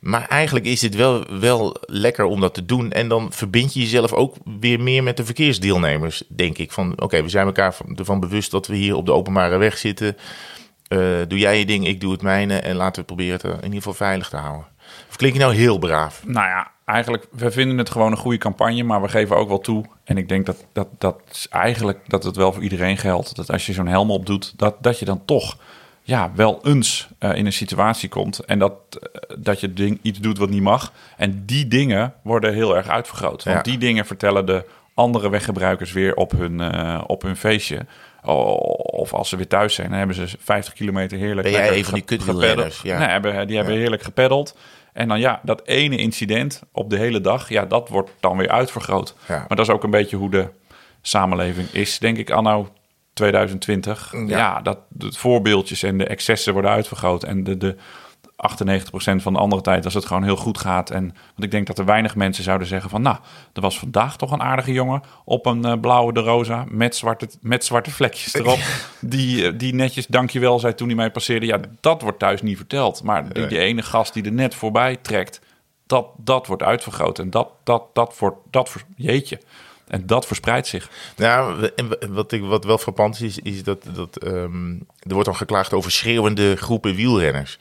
[0.00, 2.92] Maar eigenlijk is het wel, wel lekker om dat te doen.
[2.92, 6.72] En dan verbind je jezelf ook weer meer met de verkeersdeelnemers, denk ik.
[6.72, 9.78] Van oké, we zijn elkaar van- ervan bewust dat we hier op de openbare weg
[9.78, 10.16] zitten.
[10.88, 12.56] Eh, doe jij je ding, ik doe het mijne.
[12.58, 14.66] En laten we proberen eh, in ieder geval veilig te houden.
[15.08, 16.22] Of klink je nou heel braaf?
[16.26, 19.60] Nou ja, eigenlijk, we vinden het gewoon een goede campagne, maar we geven ook wel
[19.60, 19.84] toe.
[20.04, 23.36] En ik denk dat, dat, dat eigenlijk dat het wel voor iedereen geldt.
[23.36, 25.56] Dat als je zo'n helm op doet, dat, dat je dan toch
[26.10, 28.38] ja, wel eens eh, in een situatie komt.
[28.38, 30.92] En dat, eh, dat je ding, iets doet wat niet mag.
[31.16, 33.44] En die dingen worden heel erg uitvergroot.
[33.44, 33.62] Want Ja.
[33.62, 37.86] die dingen vertellen de andere weggebruikers weer op hun, eh, op hun feestje.
[38.22, 41.42] Of als ze weer thuis zijn, dan hebben ze 50 kilometer heerlijk.
[41.42, 42.80] Ben jij een van die kutwielrenners?
[42.82, 42.98] Ja.
[42.98, 44.56] Nee, hebben, die hebben heerlijk gepeddeld.
[44.92, 48.48] En dan ja, dat ene incident op de hele dag, ja, dat wordt dan weer
[48.50, 49.14] uitvergroot.
[49.28, 49.36] Ja.
[49.48, 50.48] Maar dat is ook een beetje hoe de
[51.02, 52.68] samenleving is, denk ik, anno
[53.20, 54.14] 2020.
[54.26, 57.22] Ja, dat de voorbeeldjes en de excessen worden uitvergroot.
[57.22, 57.76] En de, de
[58.48, 60.90] 98% van de andere tijd, als het gewoon heel goed gaat.
[60.90, 63.02] En want ik denk dat er weinig mensen zouden zeggen van...
[63.02, 63.16] nou,
[63.52, 66.64] er was vandaag toch een aardige jongen op een eh, blauwe de rosa...
[66.68, 68.58] met zwarte, met zwarte vlekjes erop.
[69.00, 71.46] die, eh, die netjes dankjewel zei toen hij mij passeerde.
[71.46, 73.02] Ja, dat wordt thuis niet verteld.
[73.02, 75.40] Maar die, die ene gast die er net voorbij trekt...
[75.86, 77.18] dat, dat wordt uitvergroot.
[77.18, 78.36] En dat, dat, dat wordt...
[78.50, 79.40] Dat, jeetje.
[79.90, 80.90] En dat verspreidt zich.
[81.16, 85.36] Nou, en wat, ik, wat wel frappant is, is dat, dat ehm, er wordt dan
[85.36, 87.58] geklaagd over schreeuwende groepen wielrenners.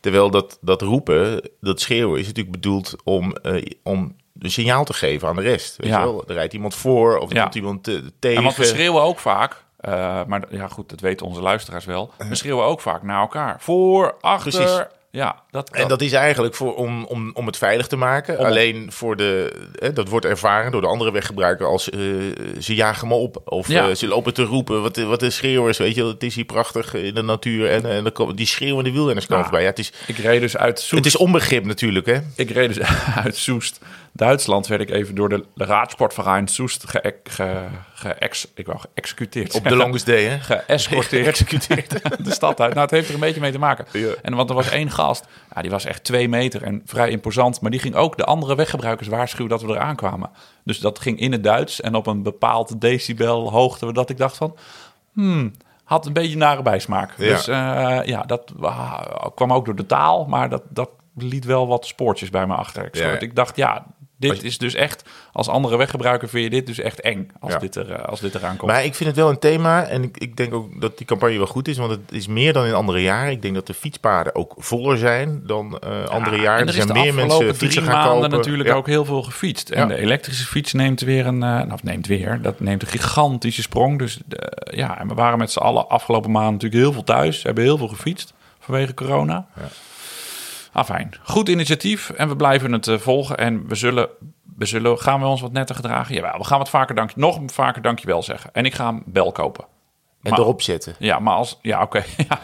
[0.00, 4.92] Terwijl dat, dat roepen, dat schreeuwen, is natuurlijk bedoeld om, eh, om een signaal te
[4.92, 5.76] geven aan de rest.
[5.76, 5.98] Weet Ja.
[5.98, 6.24] je wel?
[6.28, 7.42] Er rijdt iemand voor of er Ja.
[7.42, 8.36] komt iemand eh, tegen.
[8.36, 12.10] En want we schreeuwen ook vaak, eh, maar ja goed, dat weten onze luisteraars wel.
[12.18, 13.56] We schreeuwen ook vaak naar elkaar.
[13.60, 14.52] Voor, achter.
[14.52, 14.84] Precies.
[15.16, 18.38] Ja, dat, En dat is eigenlijk voor, om, om, om het veilig te maken.
[18.38, 21.98] Alleen voor de, hè, dat wordt ervaren door de andere weggebruiker als eh,
[22.60, 23.40] ze jagen me op.
[23.44, 23.88] Of Ja.
[23.88, 24.82] eh, ze lopen te roepen.
[24.82, 27.70] Wat, wat de schreeuwers, weet je, het is hier prachtig in de natuur.
[27.70, 29.48] En, en dan komen die schreeuwende wielrenners komen Ja.
[29.50, 29.62] voorbij.
[29.66, 30.90] Ja, het, is, Ik reed dus uit Soest.
[31.04, 32.18] het is onbegrip natuurlijk, hè?
[32.36, 32.86] Ik reed dus
[33.24, 33.78] uit Soest,
[34.16, 37.14] Duitsland, werd ik even door de Raadsportverein Soest ge,
[38.54, 39.54] ik wou geëxecuteerd.
[39.54, 40.38] Op de longest day, hè?
[40.40, 41.44] geëscorteerd.
[42.24, 42.70] De stad uit.
[42.70, 43.86] Nou, het heeft er een beetje mee te maken.
[43.92, 44.08] Ja.
[44.22, 47.60] En want er was één gast, ja, die was echt twee meter en vrij imposant.
[47.60, 50.30] Maar die ging ook de andere weggebruikers waarschuwen dat we eraan kwamen.
[50.64, 53.92] Dus dat ging in het Duits en op een bepaald decibel hoogte.
[53.92, 54.56] Dat ik dacht van,
[55.12, 55.52] hmm,
[55.84, 57.14] had een beetje nare bijsmaak.
[57.16, 57.28] Ja.
[57.28, 58.52] Dus eh, ja, dat
[59.34, 60.24] kwam ook door de taal.
[60.24, 62.84] Maar dat, dat liet wel wat spoortjes bij me achter.
[62.84, 63.18] Ik, Ja.
[63.18, 63.86] ik dacht, ja,
[64.18, 65.04] dit is dus echt...
[65.32, 67.28] Als andere weggebruiker vind je dit dus echt eng.
[67.40, 67.58] Als, Ja.
[67.58, 68.70] dit, er, eh, als dit eraan komt.
[68.70, 71.36] Maar ik vind het wel een thema en ik, ik denk ook dat die campagne
[71.36, 73.30] wel goed is, want het is meer dan in andere jaren.
[73.30, 76.60] Ik denk dat de fietspaden ook voller zijn dan eh, andere Ja, jaren.
[76.60, 78.36] en Er zijn de meer afgelopen mensen fietsen drie gaan maanden kopen.
[78.38, 78.74] natuurlijk Ja.
[78.74, 79.70] ook heel veel gefietst.
[79.70, 83.98] En de elektrische fiets neemt weer een, eh, neemt weer, dat neemt een gigantische sprong.
[83.98, 84.18] Dus
[84.70, 87.42] ja, en we waren met z'n allen afgelopen maanden natuurlijk heel veel thuis.
[87.42, 89.46] Hebben heel veel gefietst vanwege corona.
[89.56, 89.62] Ja.
[90.76, 91.14] Ah, fijn.
[91.22, 93.36] Goed initiatief en we blijven het eh, volgen.
[93.36, 94.08] En we zullen,
[94.56, 96.14] we zullen, gaan we ons wat netter gedragen?
[96.14, 98.50] Jawel, we gaan wat vaker dank, nog vaker dankjewel zeggen.
[98.52, 99.64] En ik ga een bel kopen.
[100.22, 100.94] En Maar- erop zetten.
[100.98, 102.04] Ja, maar als, ja, oké.
[102.28, 102.40] ja.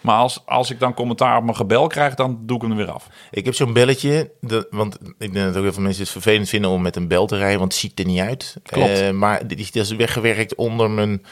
[0.00, 2.76] Maar als, als ik dan commentaar op mijn gebel krijg, dan doe ik hem er
[2.76, 3.08] weer af.
[3.30, 4.30] Ik heb zo'n belletje,
[4.70, 7.26] want ik denk dat ook heel veel mensen het vervelend vinden om met een bel
[7.26, 8.56] te rijden, want het ziet er niet uit.
[8.62, 9.00] Klopt.
[9.00, 11.24] Eh, maar die die is weggewerkt onder mijn,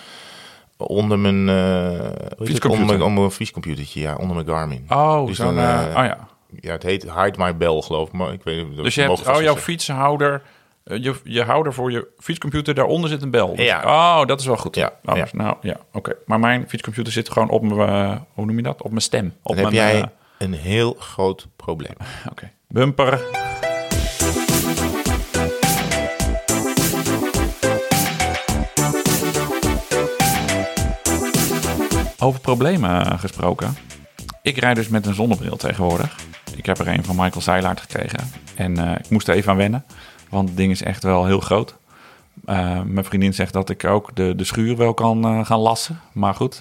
[0.77, 4.87] onder mijn, eh, onder mijn, onder mijn fietscomputertje, ja, onder mijn Garmin.
[4.89, 6.29] Oh, Dus zo'n, dan, oh ja.
[6.61, 8.77] Ja, het heet Hide My Bell, geloof ik, maar ik weet niet.
[8.83, 10.43] Dus je hebt, oh, jouw fietshouder,
[10.85, 13.55] eh, je, je houder voor je fietscomputer, daaronder zit een bel.
[13.57, 13.83] Dus- Ja.
[14.21, 14.75] Oh, dat is wel goed.
[14.75, 15.27] Ja, Oh, ja.
[15.33, 16.13] Nou, ja, oké.
[16.27, 18.83] Maar mijn fietscomputer zit gewoon op mijn, eh, hoe noem je dat?
[18.83, 19.35] Op mijn stem.
[19.43, 20.07] Op Dan heb jij eh,
[20.39, 21.95] een heel groot probleem.
[22.31, 22.51] Oké.
[22.69, 23.21] Bumper.
[32.19, 33.77] Over problemen gesproken.
[34.43, 36.17] Ik rijd dus met een zonnebril tegenwoordig.
[36.57, 38.31] Ik heb er een van Michael Zeilaert gekregen.
[38.55, 39.85] En eh, ik moest er even aan wennen.
[40.29, 41.77] Want het ding is echt wel heel groot.
[42.45, 46.01] Eh, mijn vriendin zegt dat ik ook de, de schuur wel kan eh, gaan lassen.
[46.13, 46.61] Maar goed,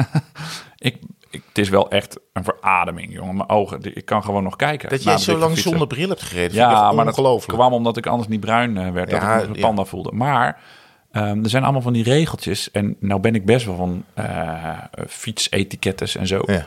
[0.78, 0.96] ik,
[1.30, 3.36] ik, het is wel echt een verademing, jongen.
[3.36, 4.88] Mijn ogen, ik kan gewoon nog kijken.
[4.88, 8.28] Dat jij zo lang zonder bril hebt gereden, Ja, maar dat kwam omdat ik anders
[8.28, 9.10] niet bruin werd.
[9.10, 9.66] Ja, dat ik me een ja.
[9.66, 10.12] panda voelde.
[10.12, 10.60] Maar
[11.12, 12.70] ehm, er zijn allemaal van die regeltjes.
[12.70, 14.04] En nou ben ik best wel van
[15.08, 16.42] fietsetikettes en zo.
[16.46, 16.66] Ja.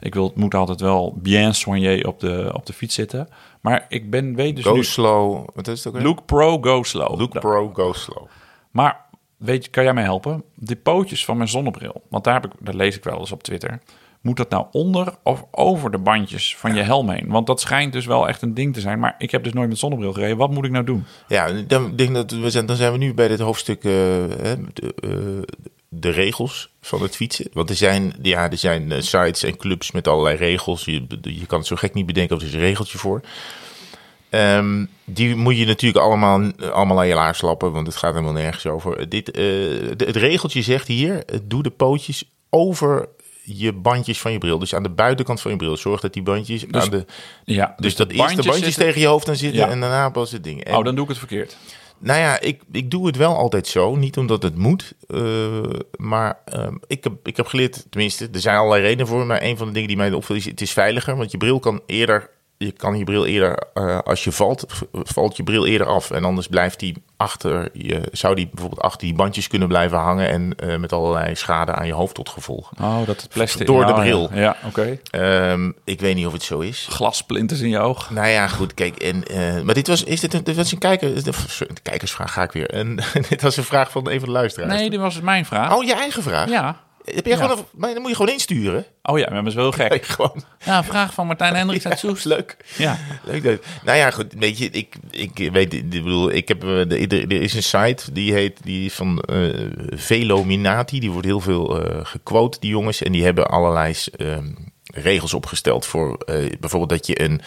[0.00, 3.28] Ik wil, moet altijd wel bien soigné op de, op de fiets zitten.
[3.60, 4.84] Maar ik ben, weet dus Go nu...
[4.84, 5.46] slow.
[5.54, 6.02] Wat is het ook weer?
[6.02, 7.18] Look Pro, go slow.
[7.18, 8.26] Look Dat- Pro, go slow.
[8.70, 9.04] maar
[9.36, 10.42] weet je, kan jij mij helpen?
[10.54, 13.42] De pootjes van mijn zonnebril, want daar, heb ik, daar lees ik wel eens op
[13.42, 13.80] Twitter.
[14.20, 17.28] Moet dat nou onder of over de bandjes van je helm heen?
[17.28, 18.98] Want dat schijnt dus wel echt een ding te zijn.
[18.98, 20.36] Maar ik heb dus nooit met zonnebril gereden.
[20.36, 21.04] Wat moet ik nou doen?
[21.28, 24.94] Ja, dan, denk dat we zijn, dan zijn we nu bij dit hoofdstuk eh, de,
[25.02, 25.10] eh,
[25.88, 27.46] de regels van het fietsen.
[27.52, 30.84] Want er zijn, ja, er zijn eh, sites en clubs met allerlei regels.
[30.84, 33.20] Je, je kan het zo gek niet bedenken, of er is een regeltje voor.
[34.30, 38.32] Ehm, die moet je natuurlijk allemaal, allemaal aan je laars slappen, want het gaat helemaal
[38.32, 39.08] nergens over.
[39.08, 39.44] Dit, eh,
[39.96, 43.08] het regeltje zegt hier, eh, doe de pootjes over
[43.44, 44.58] je bandjes van je bril.
[44.58, 45.76] Dus aan de buitenkant van je bril.
[45.76, 47.04] Zorg dat die bandjes aan de...
[47.44, 49.68] Ja, Dus, dat de eerst de bandjes zitten- tegen je hoofd aan zitten Ja.
[49.68, 50.64] en daarna pas het ding.
[50.64, 51.56] En- Oh, dan doe ik het verkeerd.
[51.98, 53.96] Nou ja, ik, ik doe het wel altijd zo.
[53.96, 54.94] Niet omdat het moet.
[55.08, 55.62] eh,
[55.96, 59.26] maar ehm, ik, heb, ik heb geleerd, tenminste, er zijn allerlei redenen voor.
[59.26, 61.16] Maar een van de dingen die mij opviel is, het is veiliger.
[61.16, 65.36] Want je bril kan eerder, je kan je bril eerder, eh, als je valt, valt
[65.36, 66.10] je bril eerder af.
[66.10, 70.28] En anders blijft die achter, je, zou die bijvoorbeeld achter die bandjes kunnen blijven hangen.
[70.28, 72.70] En eh, met allerlei schade aan je hoofd tot gevolg.
[72.80, 73.66] Oh, dat het plastic...
[73.66, 74.00] Door de ja.
[74.00, 74.30] bril.
[74.32, 74.98] Ja, oké.
[75.10, 76.86] Ehm, ik weet niet of het zo is.
[76.90, 78.10] Glassplinters in je oog.
[78.10, 78.96] Nou ja, goed, kijk.
[78.96, 82.42] En, eh, maar dit was, is dit een, dit was een, kijker, een kijkersvraag, ga
[82.42, 82.70] ik weer.
[82.70, 82.96] En
[83.28, 84.72] dit was een vraag van een van de luisteraars.
[84.72, 85.74] Nee, dit was mijn vraag.
[85.74, 86.48] Oh, je eigen vraag?
[86.48, 86.84] Ja.
[87.14, 87.42] Heb jij Ja.
[87.42, 88.84] gewoon een, maar dan moet je gewoon insturen.
[89.02, 89.88] Oh ja, maar dat is wel gek.
[89.90, 90.44] Nee, gewoon.
[90.64, 92.24] Ja, een vraag van Martijn Hendricks uit Soest.
[92.24, 92.56] Leuk.
[92.76, 92.98] Ja.
[93.24, 93.58] Leuk dat.
[93.84, 94.34] Nou ja, goed.
[94.38, 98.32] Weet je, ik, ik weet, ik bedoel, ik heb, eh, er, is een site die
[98.32, 99.48] heet, die is van eh
[99.88, 101.00] Velominati.
[101.00, 103.02] Die wordt heel veel eh gequote, die jongens.
[103.02, 104.38] En die hebben allerlei eh,
[104.94, 106.18] regels opgesteld voor
[106.60, 107.40] bijvoorbeeld dat je een,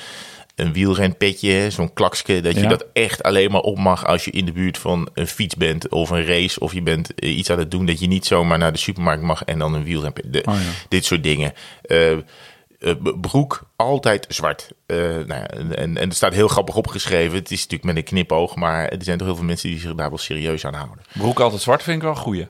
[0.59, 2.67] een wielrenpetje, zo'n klakske, dat je Ja.
[2.67, 5.89] dat echt alleen maar op mag als je in de buurt van een fiets bent
[5.89, 8.57] of een race of je bent eh, iets aan het doen dat je niet zomaar
[8.57, 10.29] naar de supermarkt mag en dan een wielrenpetje.
[10.29, 10.61] De- Oh ja.
[10.89, 11.53] Dit soort dingen.
[11.81, 12.19] Eh, eh,
[13.21, 14.69] broek altijd zwart.
[14.85, 17.37] Eh, nou ja, en, en en er staat heel grappig opgeschreven.
[17.37, 19.95] Het is natuurlijk met een knipoog, maar er zijn toch heel veel mensen die zich
[19.95, 21.03] daar wel serieus aan houden.
[21.17, 22.47] Broek altijd zwart vind ik wel een goeie.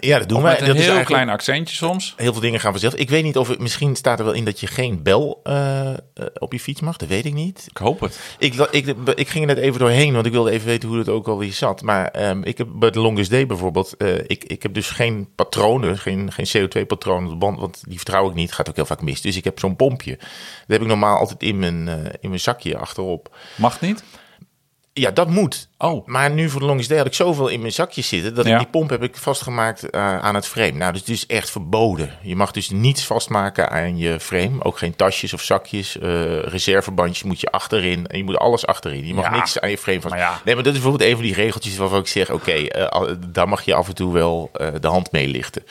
[0.00, 0.60] Ja, dat doen wij.
[0.60, 2.14] een Dat heel klein accentje soms.
[2.16, 2.94] Heel veel dingen gaan vanzelf.
[2.94, 5.90] Ik weet niet of het, misschien staat er wel in dat je geen bel eh,
[5.90, 5.96] eh,
[6.38, 6.96] op je fiets mag.
[6.96, 7.66] Dat weet ik niet.
[7.70, 8.20] Ik hoop het.
[8.38, 11.08] Ik, ik, ik ging er net even doorheen, want ik wilde even weten hoe het
[11.08, 11.82] ook alweer zat.
[11.82, 15.28] Maar ehm, ik heb bij de Longest Day bijvoorbeeld, eh, ik, ik heb dus geen
[15.34, 18.52] patronen, geen, geen CO2-patronen op de band, want die vertrouw ik niet.
[18.52, 19.20] Gaat ook heel vaak mis.
[19.20, 20.16] Dus ik heb zo'n pompje.
[20.16, 20.26] Dat
[20.66, 21.88] heb ik normaal altijd in mijn,
[22.20, 23.36] in mijn zakje achterop.
[23.56, 24.02] Mag niet?
[24.98, 25.68] Ja, dat moet.
[25.78, 26.06] Oh.
[26.06, 28.34] Maar nu voor de Longest Day had ik zoveel in mijn zakje zitten...
[28.34, 28.52] dat Ja.
[28.52, 30.70] ik die pomp heb ik vastgemaakt eh, aan het frame.
[30.70, 32.10] Nou, dus het is echt verboden.
[32.22, 34.64] Je mag dus niets vastmaken aan je frame.
[34.64, 35.98] Ook geen tasjes of zakjes.
[35.98, 38.06] eh, reservebandjes moet je achterin.
[38.06, 39.06] En je moet alles achterin.
[39.06, 39.30] Je mag Ja.
[39.30, 40.14] niks aan je frame vast.
[40.14, 40.40] Maar ja.
[40.44, 42.30] Nee, maar dat is bijvoorbeeld een van die regeltjes waarvan ik zeg...
[42.30, 45.64] oké, eh, daar mag je af en toe wel de hand mee lichten.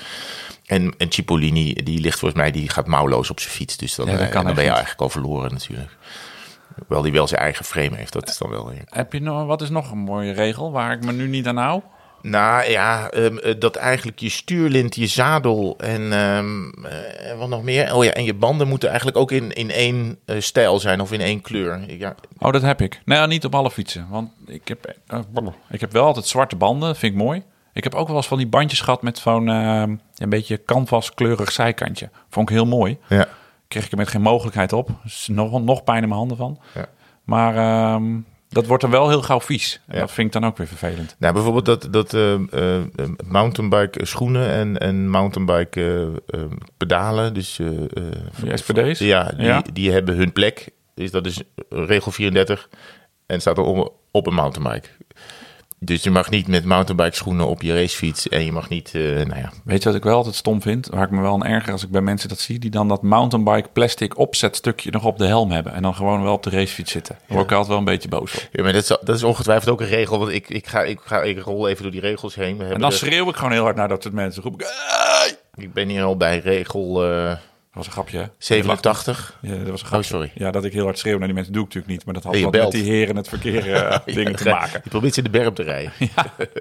[0.66, 3.78] En, en Cipollini, die ligt volgens mij, die gaat mouwloos op zijn fiets.
[3.78, 5.92] Dus dan, Ja, ben je eigenlijk al verloren natuurlijk.
[6.88, 8.72] Wel die wel zijn eigen frame heeft, dat is dan wel.
[8.90, 11.58] Heb je nog, wat is nog een mooie regel waar ik me nu niet aan
[11.58, 11.82] hou?
[12.22, 17.64] Nou ja, ehm, eh, dat eigenlijk je stuurlint, je zadel en ehm, eh, wat nog
[17.64, 17.96] meer.
[17.96, 21.12] Oh ja, en je banden moeten eigenlijk ook in, in één eh, stijl zijn of
[21.12, 21.98] in één kleur.
[21.98, 23.02] Ja, Oh, dat heb ik.
[23.06, 24.08] Nou, niet op alle fietsen.
[24.10, 24.96] Want ik heb,
[25.70, 26.96] ik heb wel altijd zwarte banden.
[26.96, 27.44] Vind ik mooi.
[27.74, 29.84] Ik heb ook wel eens van die bandjes gehad met zo'n eh,
[30.16, 32.10] een beetje canvaskleurig zijkantje.
[32.30, 32.98] Vond ik heel mooi.
[33.10, 33.28] ja.
[33.68, 34.90] Kreeg ik er met geen mogelijkheid op.
[35.04, 36.60] Dus nog, nog pijn in mijn handen van.
[36.74, 36.86] Ja.
[37.24, 38.18] Maar ehm,
[38.50, 39.82] Dat wordt dan wel heel gauw vies.
[39.88, 40.00] En Ja.
[40.00, 41.16] dat vind ik dan ook weer vervelend.
[41.20, 42.82] Nou, bijvoorbeeld dat, dat eh, eh,
[43.28, 45.82] mountainbike schoenen en, en mountainbike
[46.28, 46.48] eh, eh,
[46.78, 47.34] pedalen.
[47.34, 47.68] Dus, eh,
[48.48, 49.00] eh, SPD's?
[49.00, 49.64] Ja, die, Ja.
[49.74, 50.70] die hebben hun plek.
[50.94, 52.70] Dus dat is regel 34.
[53.26, 53.64] En staat er
[54.12, 54.88] op een mountainbike.
[55.86, 58.30] Dus je mag niet met mountainbike schoenen op je racefiets.
[58.30, 59.52] En je mag niet, eh, nou ja.
[59.64, 60.88] Weet je wat ik wel altijd stom vind?
[60.88, 62.60] Waar ik me wel aan erger als ik bij mensen dat zie...
[62.60, 65.74] die dan dat mountainbike plastic opzetstukje nog op de helm hebben...
[65.74, 67.16] en dan gewoon wel op de racefiets zitten.
[67.20, 68.50] Daar word ik altijd wel een beetje boos op.
[68.52, 70.20] ja maar dat, is, dat is ongetwijfeld ook een regel.
[70.20, 72.58] Want ik, ik, ga, ik, ga, ik rol even door die regels heen.
[72.58, 74.44] We En dan de- schreeuw ik gewoon heel hard naar dat soort mensen.
[74.44, 74.68] Roep ik...
[74.68, 77.32] "Hey!" ik ben hier al bij regel eh,
[77.76, 78.26] Dat was een grapje, hè?
[78.38, 79.38] 87.
[79.42, 80.08] Ja, dat was een Oh, grapje.
[80.08, 80.32] sorry.
[80.36, 82.06] Ja, dat ik heel hard schreeuw naar die mensen doe ik natuurlijk niet.
[82.06, 84.82] Maar dat had wat met die heren het verkeer eh, dingen te maken.
[84.84, 85.92] Je probeert ze in de berm te rijden.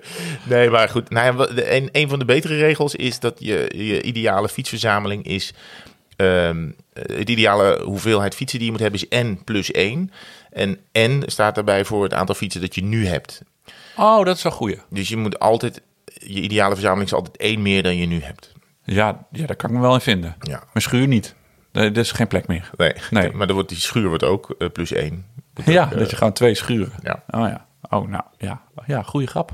[0.49, 1.11] nee, maar goed.
[1.11, 5.53] Nou ja, een, een van de betere regels is dat je, je ideale fietsverzameling is...
[6.17, 10.11] ehm, het ideale hoeveelheid fietsen die je moet hebben is n plus 1.
[10.53, 13.43] En n staat daarbij voor het aantal fietsen dat je nu hebt.
[13.97, 14.79] Oh, dat is wel goeie.
[14.91, 15.81] Dus je moet altijd...
[16.21, 18.53] Je ideale verzameling is altijd één meer dan je nu hebt.
[18.85, 20.37] Ja, ja, daar kan ik me wel in vinden.
[20.41, 20.59] Ja.
[20.73, 21.35] Mijn schuur niet.
[21.73, 22.71] Er is geen plek meer.
[22.77, 23.33] Nee, Nee.
[23.33, 25.27] maar dan wordt die schuur wordt ook eh, plus 1.
[25.65, 26.93] Ja, dat je gewoon twee schuren.
[27.03, 27.23] Ja.
[27.31, 27.67] Oh ja.
[27.91, 28.61] Oh, nou ja.
[28.87, 29.53] Ja, goede grap.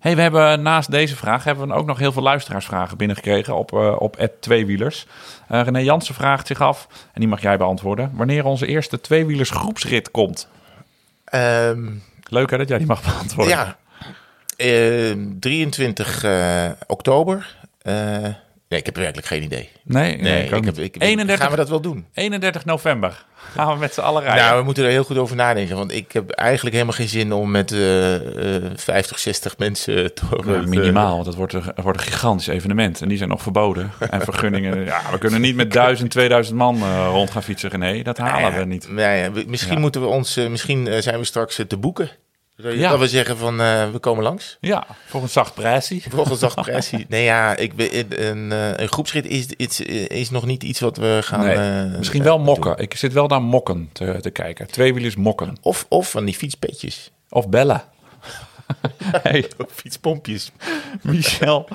[0.00, 3.72] hey, we hebben naast deze vraag hebben we ook nog heel veel luisteraarsvragen binnengekregen op,
[3.72, 5.06] eh op tweewielers.
[5.48, 9.50] Eh René Jansen vraagt zich af, en die mag jij beantwoorden, wanneer onze eerste tweewielers
[9.50, 10.48] groepsrit komt.
[11.24, 11.90] Ehm,
[12.28, 13.56] Leuk hè, dat jij die mag beantwoorden.
[13.56, 13.76] Ja,
[14.56, 17.56] eh, 23 eh, oktober.
[17.86, 18.22] Eh,
[18.68, 19.68] nee, ik heb werkelijk geen idee.
[19.84, 20.78] Nee, Nee, ik heb, niet.
[20.78, 22.06] ik, 31, gaan we dat wel doen?
[22.14, 24.44] 31 november gaan we met z'n allen rijden.
[24.44, 25.76] Nou, we moeten er heel goed over nadenken.
[25.76, 30.26] Want ik heb eigenlijk helemaal geen zin om met eh, eh, 50, 60 mensen te
[30.28, 33.00] te- minimaal, want het wordt, een, wordt een gigantisch evenement.
[33.02, 33.90] En die zijn nog verboden.
[34.10, 37.78] En vergunningen, ja, we kunnen niet met 1000, 2000 man eh, rond gaan fietsen.
[37.78, 38.88] Nee, dat halen we niet.
[38.90, 42.10] Nee, misschien moeten we ons, eh, misschien eh, zijn we straks eh, te boeken.
[42.56, 42.90] Ja.
[42.90, 44.56] dat we zeggen van, eh, we komen langs.
[44.60, 46.00] Ja, voor een zacht prijsje.
[46.08, 47.06] Volgens dag pressie.
[47.08, 50.96] Nee, ja, ik, ben- een, eh, een groepsrit is, is, is nog niet iets wat
[50.96, 51.40] we gaan...
[51.40, 52.78] Nee, eh, misschien wel mokken.
[52.78, 54.66] Ik zit wel naar mokken te, te kijken.
[54.66, 55.56] Tweewielers mokken.
[55.60, 57.10] Of, of van die fietspetjes.
[57.28, 57.82] Of bellen.
[59.22, 60.52] hey, Fietspompjes.
[61.02, 61.68] Michel,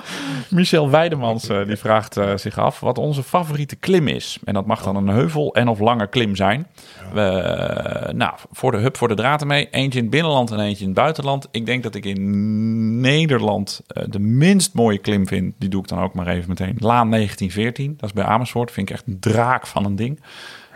[0.50, 4.38] Michel Weidemans eh, die vraagt eh, zich af wat onze favoriete klim is.
[4.44, 6.66] En dat mag dan een heuvel en of lange klim zijn.
[7.12, 9.68] We, eh, nou, voor de hub voor de draad ermee.
[9.70, 11.48] Eentje in het binnenland en eentje in het buitenland.
[11.50, 15.54] Ik denk dat ik in Nederland de minst mooie klim vind.
[15.58, 16.76] Die doe ik dan ook maar even meteen.
[16.78, 17.94] Laan 1914.
[17.96, 18.70] Dat is bij Amersfoort.
[18.70, 20.20] Vind ik echt een draak van een ding.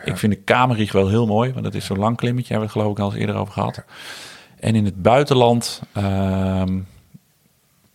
[0.04, 1.52] Ik vind de Kamerrieg wel heel mooi.
[1.52, 2.52] Want dat is zo'n lang klimmetje.
[2.52, 3.84] Hebben we het geloof ik al eens eerder over gehad.
[4.60, 5.80] En in het buitenland...
[5.92, 6.78] ehm,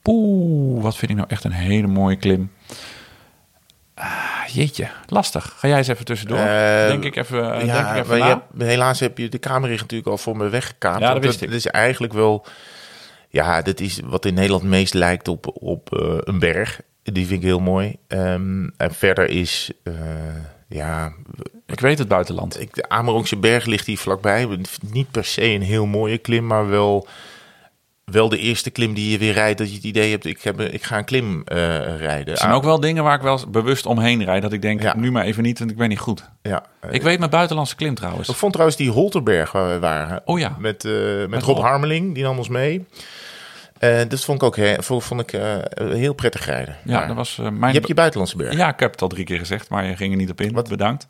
[0.06, 2.52] Oeh, wat vind ik nou echt een hele mooie klim.
[3.94, 5.54] Ah, jeetje, lastig.
[5.58, 6.38] Ga jij eens even tussendoor?
[6.38, 8.28] Eh, denk ik even, denk ik Ja, even na.
[8.28, 11.00] hebt, helaas heb je de kamerrig natuurlijk al voor me weggekaapt.
[11.02, 11.48] Ja, dat wist ik.
[11.48, 12.46] Dat is eigenlijk wel...
[13.30, 16.82] Ja, dit is wat in Nederland meest lijkt op, op eh, een berg.
[17.04, 17.96] Die vind ik heel mooi.
[18.08, 19.72] Ehm, en verder is...
[19.84, 19.94] eh,
[20.72, 21.14] ja,
[21.66, 22.60] Ik weet het buitenland.
[22.62, 24.48] ik, de Amerongse berg ligt hier vlakbij.
[24.92, 27.08] Niet per se een heel mooie klim, maar wel,
[28.06, 29.58] wel de eerste klim die je weer rijdt.
[29.58, 31.58] Dat je het idee hebt, ik, heb, ik ga een klim eh,
[31.98, 32.34] rijden.
[32.34, 34.42] Er zijn ook wel dingen waar ik wel bewust omheen rijd.
[34.42, 34.94] Dat ik denk, Ja.
[34.98, 36.30] nu maar even niet, want ik ben niet goed.
[36.42, 38.30] ja, eh, Ik weet mijn buitenlandse klim trouwens.
[38.30, 40.22] Ik vond trouwens die Holterberg waar we waren.
[40.26, 40.56] Oh ja.
[40.60, 41.60] Met, eh, met, Met Rob.
[41.60, 42.86] Harmeling, die nam ons mee.
[43.82, 46.78] Eh, dat vond ik ook he- vond, vond ik, eh, heel prettig rijden.
[46.84, 47.74] Ja, Maar dat was eh, je mijn...
[47.74, 48.56] hebt je buitenlandse berg.
[48.56, 50.54] Ja, ik heb het al drie keer gezegd, maar je ging er niet op in.
[50.54, 51.08] Wat bedankt.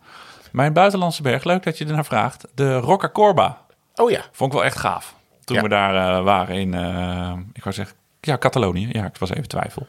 [0.52, 2.48] Mijn buitenlandse berg, leuk dat je ernaar vraagt.
[2.56, 3.58] De Rocca Corba.
[3.96, 4.22] Oh ja.
[4.32, 5.16] Vond ik wel echt gaaf.
[5.44, 5.62] Toen Ja.
[5.62, 6.74] we daar waren in,
[7.54, 8.90] ik wou zeggen, ja, Catalonië.
[8.92, 9.88] Ja, ik was even twijfel.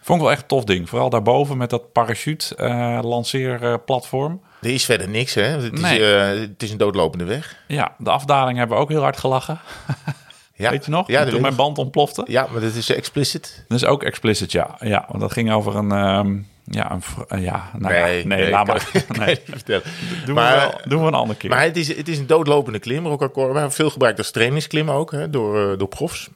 [0.00, 0.88] Vond ik wel echt een tof ding.
[0.88, 4.40] Vooral daarboven met dat parachute eh lanceerplatform.
[4.62, 5.42] Er is verder niks, hè?
[5.42, 6.14] Het is, Nee.
[6.16, 7.56] eh, het is een doodlopende weg.
[7.68, 9.60] Ja, de afdaling hebben we ook heel hard gelachen.
[10.62, 10.70] Ja.
[10.70, 11.06] Weet je nog?
[11.08, 12.24] Ja, Toen mijn band ontplofte.
[12.26, 13.64] ja maar dat is explicit.
[13.68, 14.76] Dat is ook explicit, ja.
[14.80, 15.92] Ja, want dat ging over een...
[15.92, 19.04] ehm, ja, een, eh, ja, nou ja, nee, laat kan- maar.
[19.08, 19.82] kan Nee, vertellen.
[20.26, 21.50] doen, Maar- we wel, doen we een andere keer.
[21.50, 25.30] Maar het is, het is een doodlopende klim, Rocca Veel gebruikt als trainingsklim ook, hè,
[25.30, 26.28] door, eh, door profs.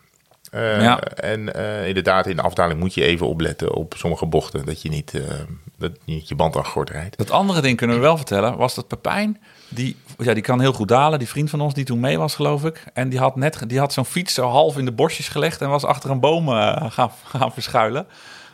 [0.51, 1.01] Eh, Ja.
[1.01, 4.65] En eh, inderdaad, in de afdaling moet je even opletten op sommige bochten.
[4.65, 5.21] Dat je niet, eh,
[5.79, 7.17] dat je, niet je band aan gort rijdt.
[7.19, 10.73] Dat andere ding kunnen we wel vertellen, was dat Pepijn, die, ja, die kan heel
[10.73, 11.19] goed dalen.
[11.19, 12.85] Die vriend van ons die toen mee was, geloof ik.
[12.93, 15.69] En die had net die had zo'n fiets zo half in de bosjes gelegd en
[15.69, 18.07] was achter een boom eh, gaan, gaan verschuilen.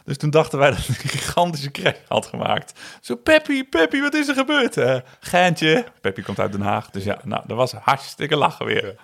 [0.04, 2.80] Dus toen dachten wij dat hij een gigantische kreeg had gemaakt.
[3.00, 4.76] Zo, Peppy, Peppy, wat is er gebeurd?
[4.76, 5.84] Eh, geintje.
[6.00, 6.90] Peppy komt uit Den Haag.
[6.90, 8.94] Dus ja, nou, dat was hartstikke lachen weer.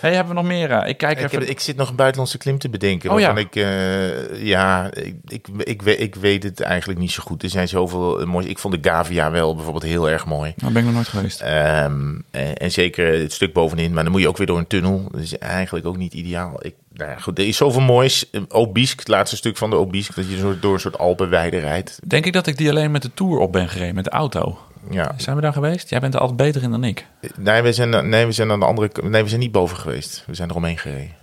[0.00, 0.70] Hey, hebben we nog meer?
[0.70, 1.38] eh, ik kijk Ik, even.
[1.38, 3.10] heb, ik zit nog een buitenlandse klim te bedenken.
[3.10, 3.36] Oh ja.
[3.36, 7.42] ik, eh, ja, ik, ik, ik, weet, ik weet het eigenlijk niet zo goed.
[7.42, 8.48] Er zijn zoveel eh, mooie.
[8.48, 10.52] Ik vond de Gavia wel bijvoorbeeld heel erg mooi.
[10.56, 11.40] Nou, ben ik nog nooit geweest.
[11.40, 14.66] Ehm, en, en zeker het stuk bovenin, maar dan moet je ook weer door een
[14.66, 15.08] tunnel.
[15.10, 16.66] Dat is eigenlijk ook niet ideaal.
[16.66, 18.30] Ik, nou ja, goed, er is zoveel moois.
[18.30, 21.98] Eh, Obisque, het laatste stuk van de Obisque, dat je door een soort Alpenweide rijdt.
[22.06, 24.58] Denk ik dat ik die alleen met de Tour op ben gereden, met de auto.
[24.90, 25.12] Ja.
[25.16, 25.90] Zijn we daar geweest?
[25.90, 27.06] Jij bent er altijd beter in dan ik.
[27.36, 30.24] Nee, we zijn, nee, we zijn aan de andere Nee, we zijn niet boven geweest.
[30.26, 31.16] We zijn eromheen gereden.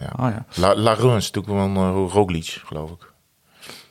[0.00, 0.44] Oh ja.
[0.54, 3.08] La, La toen kwam uh, Roglic, geloof ik.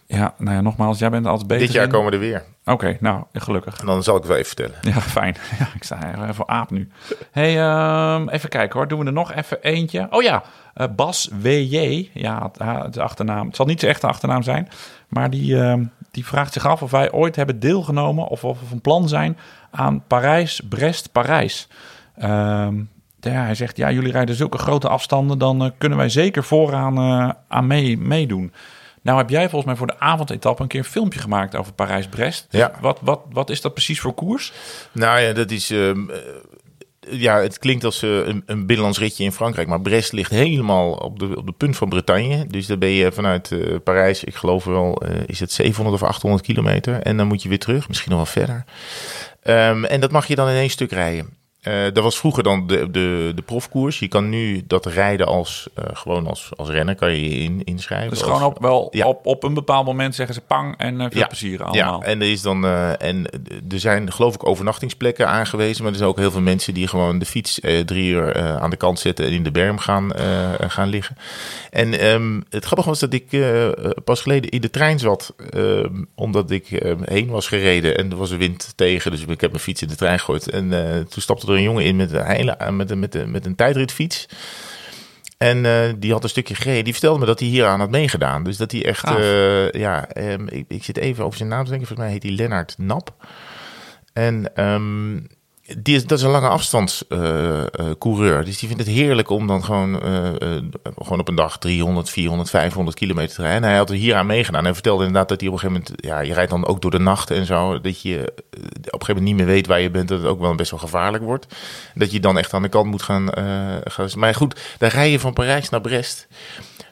[0.06, 1.90] Ja, nou ja, nogmaals, jij bent er altijd beter Dit jaar in.
[1.92, 2.44] komen we er weer.
[2.66, 3.80] Oké, nou, gelukkig.
[3.80, 4.78] En dan zal ik het wel even vertellen.
[4.96, 5.36] Ja, fijn.
[5.60, 6.90] Ja, ik sta even voor aap nu.
[7.32, 8.88] hey, ehm, even kijken hoor.
[8.88, 10.08] Doen we er nog even eentje?
[10.10, 10.44] Oh ja,
[10.74, 12.10] eh, Bas W.J.
[12.14, 12.52] Ja,
[12.84, 13.48] het achternaam.
[13.48, 14.70] Het zal niet zijn echte achternaam zijn.
[15.08, 18.28] Maar die, ehm, die vraagt zich af of wij ooit hebben deelgenomen...
[18.28, 19.38] of of we van plan zijn
[19.72, 21.68] aan Parijs-Brest-Parijs.
[22.18, 22.76] Ehm,
[23.20, 25.38] ja, hij zegt, ja, jullie rijden zulke grote afstanden...
[25.38, 28.54] dan eh, kunnen wij zeker vooraan eh, aan mee, meedoen.
[29.02, 30.62] Nou heb jij volgens mij voor de avondetappe...
[30.62, 32.48] een keer een filmpje gemaakt over Parijs-Brest.
[32.50, 32.72] Dus Ja.
[32.82, 34.54] Wat, wat, wat is dat precies voor koers?
[34.92, 35.72] Nou ja, dat is.
[35.72, 36.18] ehm, eh,
[37.00, 39.68] ja, het klinkt als eh, een, een binnenlands ritje in Frankrijk.
[39.68, 42.46] Maar Brest ligt helemaal op de, op de punt van Bretagne.
[42.48, 46.08] Dus dan ben je vanuit eh, Parijs, ik geloof wel, eh, is het 700 of
[46.08, 47.02] 800 kilometer.
[47.02, 48.64] En dan moet je weer terug, misschien nog wel verder.
[49.42, 51.38] Ehm, en dat mag je dan in één stuk rijden.
[51.60, 54.00] Eh, dat was vroeger dan de, de, de profkoers.
[54.00, 57.62] Je kan nu dat rijden als, eh, gewoon als, als renner, kan je je in,
[57.64, 58.10] inschrijven.
[58.10, 59.06] Dus Als- gewoon op, wel Ja.
[59.08, 62.02] op, op een bepaald moment zeggen ze pang en eh, veel plezier allemaal.
[62.02, 63.26] Ja, en er is dan en
[63.70, 67.20] er zijn geloof ik overnachtingsplekken aangewezen, maar er zijn ook heel veel mensen die gewoon
[67.20, 70.12] de fiets drie uur aan de kant zetten en in de berm gaan,
[70.68, 71.16] gaan liggen.
[71.70, 73.26] En ehm, het grappige was dat ik
[74.04, 78.18] pas geleden in de trein zat, ehm, omdat ik eh, heen was gereden en er
[78.18, 80.50] was een wind tegen, dus ik heb mijn fiets in de trein gegooid.
[80.50, 80.70] En
[81.10, 83.56] toen stapte er een jongen in met een, hele, met een, met een, met een
[83.56, 84.28] tijdritfiets.
[85.38, 86.84] En eh, die had een stukje gereden.
[86.84, 88.44] Die vertelde me dat hij hier aan had meegedaan.
[88.44, 89.18] Dus dat hij echt, Gaaf.
[89.18, 91.88] eh, ja, ehm, ik, ik zit even over zijn naam te denken.
[91.88, 93.14] Volgens mij heet hij Lennart Nap.
[94.14, 95.18] En ehm,
[95.78, 98.46] die is, dat is een lange afstandscoureur.
[98.46, 100.64] dus die vindt het heerlijk om dan gewoon, eh, eh,
[100.98, 103.62] gewoon op een dag 300, 400, 500 kilometer te rijden.
[103.62, 104.64] En hij had er hier aan meegedaan.
[104.64, 106.92] Hij vertelde inderdaad dat hij op een gegeven moment, ja, je rijdt dan ook door
[106.92, 107.82] de nacht en zo.
[107.82, 110.08] Dat je eh, op een gegeven moment niet meer weet waar je bent.
[110.08, 111.48] Dat het ook wel best wel gevaarlijk wordt.
[111.96, 113.28] Dat je dan echt aan de kant moet gaan.
[113.84, 116.28] gaan maar goed, dan rij je van Parijs naar Brest.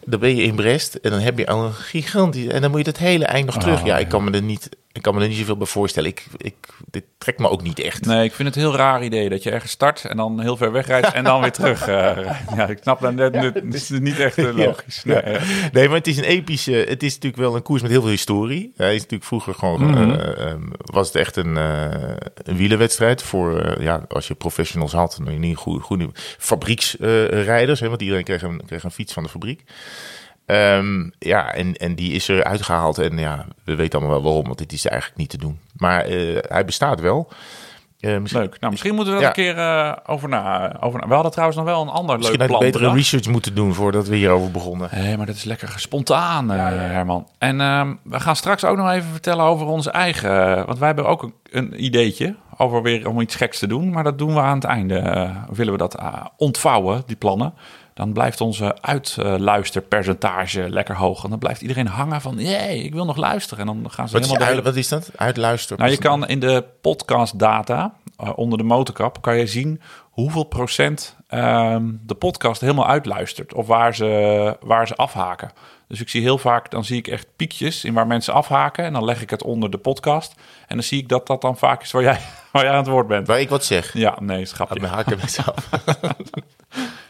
[0.06, 2.48] Dan ben je in Brest en dan heb je al een gigantisch.
[2.48, 3.80] En dan moet je dat hele eind nog terug.
[3.80, 4.70] Oh, ja, ik kan me er niet.
[4.98, 6.10] Ik kan me er niet zoveel bij voorstellen.
[6.10, 8.06] Ik, ik, dit trekt me ook niet echt.
[8.06, 10.58] Nee, ik vind het een heel raar idee dat je ergens start en dan heel
[10.58, 12.18] ver wegrijdt en dan weer terug eh.
[12.56, 15.02] Ja, ik snap dat net, het is niet echt eh, logisch.
[15.04, 15.22] Ja.
[15.24, 15.40] Nee, ja.
[15.72, 16.72] Nee, maar het is een epische.
[16.72, 18.74] Het is natuurlijk wel een koers met heel veel historie.
[18.76, 19.86] Hij is natuurlijk vroeger gewoon.
[19.86, 20.12] Mhm.
[20.12, 23.82] eh, eh, was het echt een, eh een wielerwedstrijd voor.
[23.82, 25.20] ja, als je professionals had.
[25.24, 27.80] Dan niet goede, goede fabrieksrijders.
[27.80, 29.64] hè, want iedereen kreeg een, kreeg een fiets van de fabriek.
[30.48, 32.98] Ehm, ja, en, en die is er uitgehaald.
[32.98, 34.46] En ja, we weten allemaal wel waarom.
[34.46, 35.60] Want dit is eigenlijk niet te doen.
[35.78, 37.30] Maar eh, hij bestaat wel.
[38.00, 38.60] Eh, misschien Leuk.
[38.60, 39.26] Nou, misschien moeten we Ja.
[39.34, 41.08] er een keer eh, over, na, over na.
[41.08, 43.12] We hadden trouwens nog wel een ander misschien leuk had ik plan betere bedacht.
[43.12, 44.90] research moeten doen voordat we hierover begonnen.
[44.92, 47.28] Nee, maar dat is lekker spontaan, Herman.
[47.38, 50.66] En ehm, we gaan straks ook nog even vertellen over onze eigen...
[50.66, 53.90] Want wij hebben ook een, een ideetje over weer om iets geks te doen.
[53.92, 55.32] Maar dat doen we aan het einde.
[55.52, 55.98] willen we dat
[56.38, 57.54] ontvouwen, die plannen.
[57.98, 61.24] Dan blijft onze uitluisterpercentage lekker hoog.
[61.24, 62.36] En dan blijft iedereen hangen van...
[62.38, 63.68] Jee, ik wil nog luisteren.
[63.68, 65.12] En dan gaan ze Wat is, helemaal uit, hele wat is dat?
[65.16, 65.78] Uitluisteren.
[65.78, 70.44] nou, je kan in de podcast data eh, onder de motorkap kan je zien hoeveel
[70.44, 75.52] procent ehm, de podcast helemaal uitluistert of waar ze, waar ze afhaken.
[75.88, 78.94] Dus ik zie heel vaak, dan zie ik echt piekjes in waar mensen afhaken en
[78.94, 80.34] dan leg ik het onder de podcast
[80.68, 82.20] en dan zie ik dat dat dan vaak is waar jij,
[82.52, 83.28] waar jij aan het woord bent.
[83.28, 83.94] Waar ik wat zeg.
[83.94, 84.80] Ja, nee, schapje.
[84.80, 85.70] Me haken met af.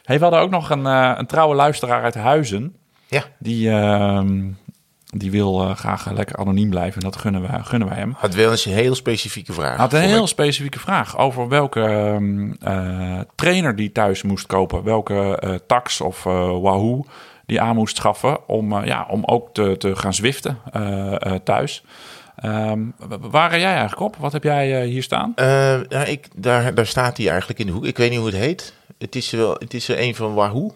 [0.08, 2.76] Hey, we hadden ook nog een, eh, een trouwe luisteraar uit Huizen.
[3.08, 3.24] Ja.
[3.40, 4.52] Die, ehm,
[5.04, 8.16] die wil eh, graag lekker anoniem blijven en dat gunnen wij, gunnen wij hem.
[8.18, 9.78] Had wel eens een heel specifieke vraag.
[9.78, 10.28] Had een heel ik.
[10.28, 14.84] specifieke vraag over welke ehm, eh, trainer die thuis moest kopen.
[14.84, 17.06] Welke tax of Wahoo
[17.46, 20.58] die aan moest schaffen om, ja, om ook te, te gaan zwiften
[21.44, 21.84] thuis.
[22.36, 22.80] Ehm,
[23.20, 24.16] waar rij jij eigenlijk op?
[24.16, 25.32] Wat heb jij hier staan?
[25.36, 27.86] Nou, ik, daar, daar staat hij eigenlijk in de hoek.
[27.86, 28.77] Ik weet niet hoe het heet.
[28.98, 30.74] Het is wel, het is er een van Wahoo.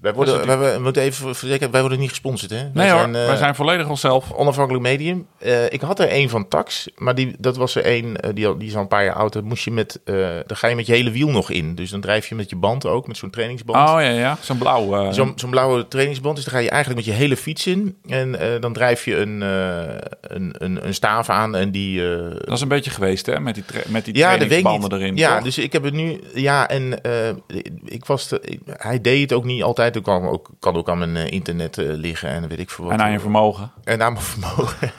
[0.00, 2.56] Wij, worden, wij, wij moeten even verzekeren, wij worden niet gesponsord, hè?
[2.62, 4.32] Nee wij hoor, zijn, eh, wij zijn volledig onszelf.
[4.32, 5.26] onafhankelijk medium.
[5.38, 8.56] Eh, ik had er een van Tax, maar die, dat was er een, eh, die,
[8.56, 9.32] die is al een paar jaar oud.
[9.32, 10.00] Dan moest je met,
[10.46, 11.74] dan ga je met je hele wiel nog in.
[11.74, 13.88] Dus dan drijf je met je band ook, met zo'n trainingsband.
[13.88, 14.36] Oh ja, ja.
[14.40, 15.12] Zo'n blauw.
[15.12, 16.36] Zo'n blauwe trainingsband.
[16.36, 17.96] Dus dan ga je eigenlijk met je hele fiets in.
[18.08, 19.40] En dan drijf je een,
[20.20, 22.02] een, een, een staaf aan en die...
[22.38, 23.40] Dat is een beetje geweest, hè?
[23.40, 25.16] Met die, met die ja, trainingsbanden erin.
[25.16, 25.44] Ja, toch?
[25.44, 26.20] dus ik heb het nu.
[26.34, 27.00] Ja, en
[27.84, 28.26] ik was.
[28.28, 29.89] Te, ik- hij deed het ook niet altijd.
[29.96, 32.84] Ik kan ook, kan ook aan mijn eh, internet eh, liggen en weet ik veel
[32.84, 32.92] wat.
[32.92, 33.72] En aan je vermogen.
[33.84, 34.90] En aan mijn vermogen.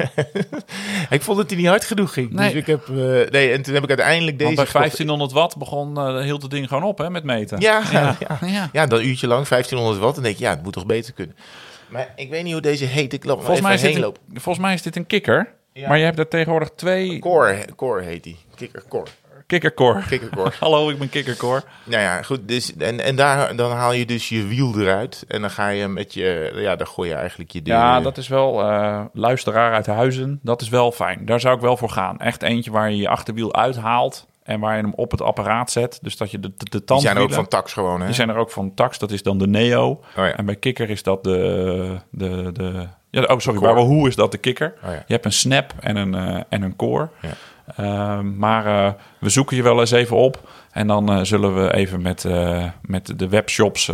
[1.09, 2.31] ik vond dat hij niet hard genoeg ging.
[2.31, 2.49] Nee.
[2.49, 2.89] Dus ik heb.
[2.89, 2.95] eh,
[3.31, 4.55] nee, en toen heb ik uiteindelijk deze.
[4.55, 4.97] Want bij gekocht.
[4.97, 7.09] 1500 watt begon, hield het ding gewoon op, hè?
[7.09, 7.59] Met meten.
[7.59, 8.15] Ja, ja.
[8.19, 8.47] ja.
[8.47, 8.69] ja.
[8.71, 10.17] Ja, dan een uurtje lang, 1500 watt.
[10.17, 11.35] En denk ik, ja, het moet toch beter kunnen.
[11.89, 13.13] Maar ik weet niet hoe deze heet.
[13.13, 15.53] Ik loop Volgens, mij is dit heen een, volgens mij is dit een kikker.
[15.73, 15.87] Ja.
[15.87, 18.37] Maar je hebt er tegenwoordig twee Core, core heet die.
[18.55, 19.09] Kikker core.
[19.51, 20.01] Kikkercore.
[20.07, 20.51] Kikkercore.
[20.59, 21.63] Hallo, ik ben kikkercore.
[21.83, 22.47] Nou ja, goed.
[22.47, 25.25] Dus, en en daar, dan haal je dus je wiel eruit.
[25.27, 26.51] En dan ga je met je...
[26.55, 27.61] Ja, dan gooi je eigenlijk je...
[27.63, 30.39] Ja, de- dat is wel luisteraar luisteraar uit Huizen.
[30.43, 31.25] Dat is wel fijn.
[31.25, 32.19] Daar zou ik wel voor gaan.
[32.19, 35.99] Echt eentje waar je je achterwiel uithaalt en waar je hem op het apparaat zet.
[36.01, 37.23] Dus dat je de, de, de Die zijn tandwielen...
[37.23, 38.05] ook van tax gewoon, hè?
[38.05, 39.89] Die zijn er ook van Tax, dat is dan de Neo.
[39.89, 40.35] Oh ja.
[40.35, 41.97] En bij Kikker is dat de...
[42.09, 44.73] de, de ja, oh, sorry, bij Wahoo is dat de Kikker.
[44.83, 45.03] Oh ja.
[45.07, 47.09] Je hebt een Snap en een, eh, en een Core.
[47.21, 47.29] Ja.
[47.75, 50.49] Ehm, maar eh, we zoeken je wel eens even op.
[50.71, 53.89] En dan eh, zullen we even met, eh, met de webshops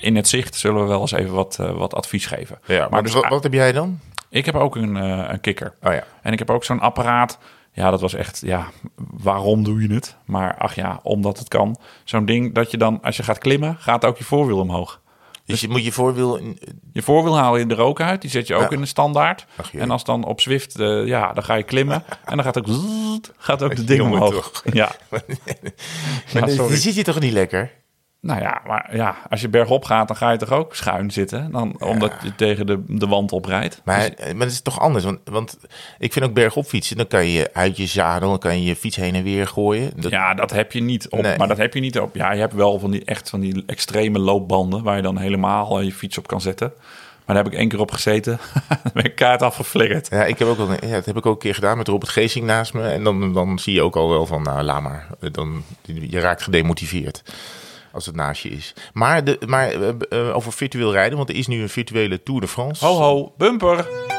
[0.00, 0.54] in het zicht...
[0.54, 2.58] zullen we wel eens even wat, wat advies geven.
[2.66, 3.98] Ja, maar dus, wat, wat heb jij dan?
[4.28, 5.74] ik heb ook een, een Kikker.
[5.82, 6.04] Oh ja.
[6.22, 7.38] En ik heb ook zo'n apparaat.
[7.72, 8.66] Ja, dat was echt, ja,
[8.96, 10.16] waarom doe je het?
[10.24, 11.76] Maar ach ja, omdat het kan.
[12.04, 15.00] Zo'n ding dat je dan, als je gaat klimmen, gaat ook je voorwiel omhoog.
[15.46, 16.40] Dus je moet je voorwiel...
[16.92, 18.20] Je voorwiel haal je er ook uit.
[18.20, 18.70] Die zet je ook Ja.
[18.70, 19.46] in de standaard.
[19.56, 22.04] Ach en als dan op Zwift, eh, ja, dan ga je klimmen.
[22.24, 22.66] en dan gaat ook,
[23.38, 24.34] gaat ook de ding omhoog.
[24.34, 24.62] toch.
[24.72, 24.90] Ja.
[26.34, 26.68] Maar sorry.
[26.68, 27.70] die zit je toch niet lekker?
[28.20, 31.50] Nou ja, maar ja, als je bergop gaat, dan ga je toch ook schuin zitten.
[31.50, 33.80] Dan, Omdat je tegen de, de wand oprijdt.
[33.84, 35.04] Maar, Dus- maar het is toch anders?
[35.04, 35.56] Want, want
[35.98, 36.96] ik vind ook bergop fietsen.
[36.96, 39.90] Dan kan je uit je zadel, dan kan je je fiets heen en weer gooien.
[39.96, 41.22] Dat, Ja, dat heb je niet op.
[41.22, 41.38] Nee.
[41.38, 42.14] Maar dat heb je niet op.
[42.14, 45.78] Ja, je hebt wel van die echt van die extreme loopbanden waar je dan helemaal
[45.78, 46.72] eh, je fiets op kan zetten.
[47.24, 48.38] Maar daar heb ik één keer op gezeten.
[48.68, 50.08] Dan ben ik kaart afgeflikkerd.
[50.10, 52.10] Ja, ik heb ook wel, ja, dat heb ik ook een keer gedaan met Robert
[52.10, 52.82] Geesing naast me.
[52.88, 55.06] En dan, dan zie je ook al wel van, nou, laat maar.
[55.32, 57.22] Dan, je raakt gedemotiveerd
[57.96, 58.74] als het naast je is.
[58.92, 62.40] Maar, de, maar eh, eh, over virtueel rijden, want er is nu een virtuele Tour
[62.40, 62.86] de France.
[62.86, 64.14] Ho ho, bumper.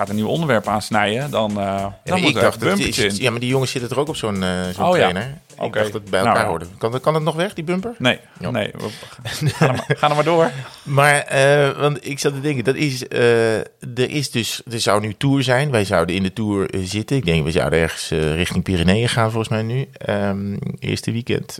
[0.00, 3.16] Gaat een nieuw onderwerp aansnijden, dan, eh Ja, dan ik moet er dacht, een in.
[3.16, 4.90] ja, maar die jongens zitten er ook op zo'n eh, Oh, ja.
[4.90, 5.22] trainer.
[5.56, 5.78] Ik Oké.
[5.78, 6.48] dacht dat bij Nou, elkaar ja.
[6.48, 6.66] hoorde.
[6.78, 7.94] Kan, kan het nog weg, die bumper?
[7.98, 8.50] Nee, Ja.
[8.50, 8.70] nee.
[8.78, 8.88] we-
[9.50, 10.50] Ga er, maar, ga er maar door.
[10.82, 15.14] Maar, eh, want ik zat te denken, dat is, er is dus, er zou nu
[15.18, 15.70] Tour zijn.
[15.70, 17.16] Wij zouden in de Tour zitten.
[17.16, 19.88] Ik denk, we zouden ergens richting Pyreneeën gaan volgens mij nu.
[19.92, 21.58] Ehm, eerste weekend.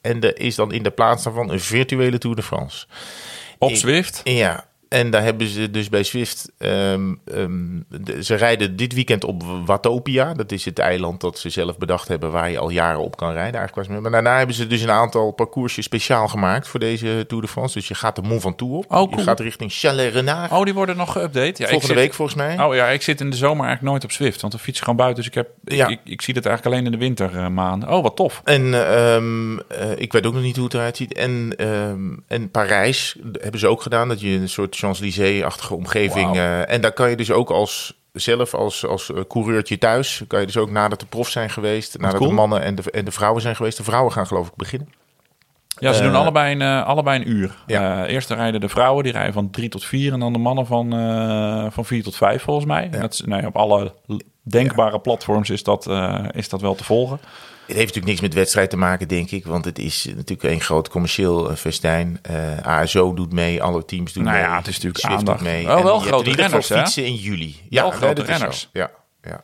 [0.00, 2.86] En er is dan in de plaats daarvan een virtuele Tour de France.
[3.58, 4.20] Op Ik- Zwift.
[4.24, 6.50] Ja, en daar hebben ze dus bij Swift.
[6.58, 7.50] ehm, ehm,
[7.88, 10.34] de- ze rijden dit weekend op Watopia.
[10.34, 13.32] Dat is het eiland dat ze zelf bedacht hebben waar je al jaren op kan
[13.32, 13.60] rijden.
[13.60, 17.48] Eigenlijk maar daarna hebben ze dus een aantal parcoursjes speciaal gemaakt voor deze Tour de
[17.48, 17.78] France.
[17.78, 18.92] Dus je gaat de Mont Ventoux op.
[18.92, 20.50] Oh, Je gaat richting Chalet-Renard.
[20.52, 21.32] Oh, die worden nog geüpdate.
[21.32, 22.60] Ja, ik Volgende zit- week volgens mij.
[22.64, 24.40] Oh ja, ik zit in de zomer eigenlijk nooit op Zwift.
[24.40, 25.16] Want dan fiets gewoon buiten.
[25.18, 25.86] Dus ik, heb, Ja.
[25.88, 27.88] ik, ik, ik zie het eigenlijk alleen in de wintermaanden.
[27.88, 28.40] Oh, wat tof.
[28.44, 31.12] En ehm, eh, ik weet ook nog niet hoe het eruit ziet.
[31.12, 31.54] En,
[32.28, 34.08] en Parijs hebben ze ook gedaan.
[34.08, 36.36] Dat je een soort Champs-Élysées-achtige omgeving...
[36.36, 40.22] Eh, en daar kan je dus ook als zelf als, als eh, coureurtje thuis...
[40.28, 41.98] kan je dus ook nadat de profs zijn geweest...
[41.98, 42.28] nadat cool.
[42.28, 43.76] de mannen en de, en de vrouwen zijn geweest...
[43.76, 44.88] de vrouwen gaan geloof ik beginnen.
[45.78, 47.54] Ja, ze Eh, doen allebei een, eh, allebei een uur.
[47.66, 48.04] Ja.
[48.04, 50.12] Eh, eerst rijden de vrouwen, die rijden van drie tot vier.
[50.12, 52.88] En dan de mannen van, eh, van vier tot vijf, volgens mij.
[52.90, 53.94] En Dat is, nou ja, op alle
[54.42, 57.18] denkbare platforms is dat, eh, is dat wel te volgen.
[57.66, 59.46] Het heeft natuurlijk niks met wedstrijd te maken, denk ik.
[59.46, 62.18] Want het is natuurlijk een groot commercieel eh, festijn.
[62.22, 64.44] Eh, ASO doet mee, alle teams doen Nou mee.
[64.46, 65.40] ja, het is natuurlijk Swift aandacht.
[65.40, 65.68] mee.
[65.68, 66.78] En wel hebt grote renners, hè?
[66.78, 67.56] fietsen in juli.
[67.70, 68.30] Wel nee, grote zo.
[68.30, 68.68] renners.
[68.72, 68.90] Ja,
[69.22, 69.42] ja,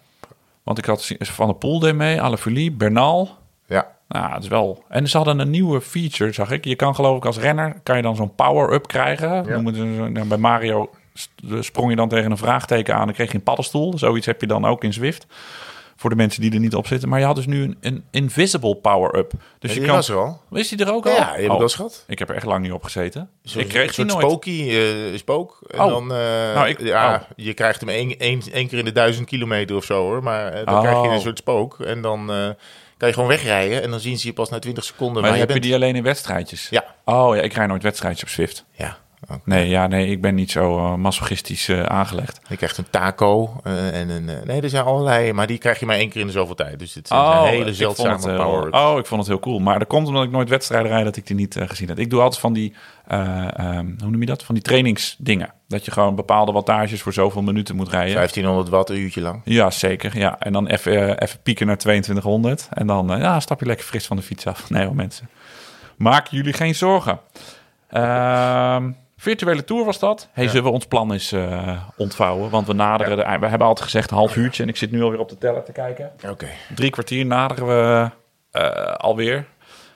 [0.62, 3.36] Want ik had Van der Poel deed mee, Alaphilippe, Bernal.
[3.66, 3.96] ja.
[4.08, 4.84] Nou, het is wel.
[4.88, 6.64] En ze hadden een nieuwe feature, zag ik.
[6.64, 9.46] Je kan geloof ik als renner kan je dan zo'n power-up krijgen.
[9.48, 9.76] Noem het
[10.12, 10.90] nou, bij Mario
[11.60, 13.04] sprong je dan tegen een vraagteken aan.
[13.04, 13.98] Dan kreeg je een paddenstoel.
[13.98, 15.26] Zoiets heb je dan ook in Zwift.
[16.01, 17.09] Voor de mensen die er niet op zitten.
[17.09, 19.32] Maar je had dus nu een, een invisible power-up.
[19.59, 19.94] Dus je kan.
[19.94, 20.40] was er al.
[20.53, 21.12] Is die er ook al?
[21.14, 22.05] Ja, die heb ik Oh, wel gehad.
[22.07, 23.30] Ik heb er echt lang niet op gezeten.
[23.57, 25.59] Ik kreeg een soort spooky, eh, spook.
[25.70, 25.88] En Oh.
[25.88, 27.20] dan, eh, Nou, ik- ja, oh.
[27.36, 30.22] je krijgt hem één, één, één keer in de duizend kilometer of zo hoor.
[30.22, 30.80] Maar eh, dan Oh.
[30.80, 31.80] krijg je een soort spook.
[31.80, 32.26] En dan
[32.96, 33.82] kan je gewoon wegrijden.
[33.82, 35.96] En dan zien ze je pas na 20 seconden Maar je heb je die alleen
[35.96, 36.68] in wedstrijdjes?
[36.70, 36.84] Ja.
[37.05, 38.64] Oh ja, ik rij nooit wedstrijdjes op Zwift.
[38.72, 38.99] Ja.
[39.45, 42.41] Nee, ja, nee, ik ben niet zo eh, masochistisch eh, aangelegd.
[42.49, 44.24] Je krijgt een taco eh, en een...
[44.45, 46.79] nee, er zijn allerlei, maar die krijg je maar één keer in de zoveel tijd.
[46.79, 48.72] Dus het is een hele ik zeldzame het power.
[48.72, 49.59] Oh, ik vond het heel cool.
[49.59, 51.99] Maar dat komt omdat ik nooit wedstrijden rijd dat ik die niet gezien heb.
[51.99, 52.74] Ik doe altijd van die,
[53.07, 54.43] eh, ehm, hoe noem je dat?
[54.43, 55.53] Van die trainingsdingen.
[55.68, 58.14] Dat je gewoon bepaalde wattages voor zoveel minuten moet rijden.
[58.14, 59.41] 1500 watt een uurtje lang.
[59.45, 60.18] Ja, zeker.
[60.18, 60.39] Ja.
[60.39, 62.68] En dan even, even pieken naar 2200.
[62.72, 64.66] En dan ja, stap je lekker fris van de fiets af.
[64.70, 65.29] Nee hoor, mensen.
[65.97, 67.20] Maak jullie geen zorgen.
[67.89, 70.28] Ehm, virtuele tour was dat.
[70.32, 72.50] Hey, zullen we ons plan eens eh, ontvouwen?
[72.50, 73.16] Want we naderen...
[73.16, 74.62] De, we hebben altijd gezegd een half uurtje.
[74.62, 76.12] En ik zit nu alweer op de teller te kijken.
[76.30, 76.48] Oké.
[76.74, 78.10] Drie kwartier naderen we
[78.50, 79.46] eh, alweer.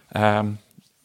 [0.09, 0.47] Ehm,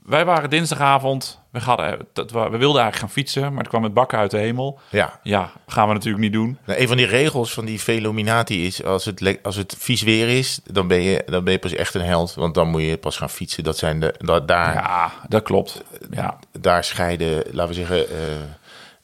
[0.03, 1.41] wij waren dinsdagavond.
[1.60, 3.53] We, hadden, dat, we, we wilden eigenlijk gaan fietsen.
[3.53, 4.80] Maar er kwam het bakken uit de hemel.
[4.89, 5.20] Ja.
[5.24, 6.58] Ja, gaan we natuurlijk niet doen.
[6.66, 8.84] Nou, een van die regels van die Velominati is...
[8.84, 11.93] Als het, als het vies weer is, dan ben, je, dan ben je pas echt
[11.93, 12.34] een held.
[12.34, 13.64] Want dan moet je pas gaan fietsen.
[13.64, 15.84] Dat zijn de, da- daar, Ja, dat klopt.
[16.12, 18.10] Ja, daar scheiden, laten we zeggen...
[18.10, 18.16] eh,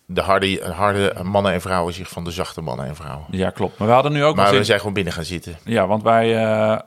[0.06, 3.26] de harde, harde mannen en vrouwen zich van de zachte mannen en vrouwen.
[3.30, 3.78] Ja, klopt.
[3.78, 5.58] Maar we hadden nu ook Maar we zin- zijn gewoon binnen gaan zitten.
[5.66, 6.44] Ja, want wij...
[6.46, 6.80] eh,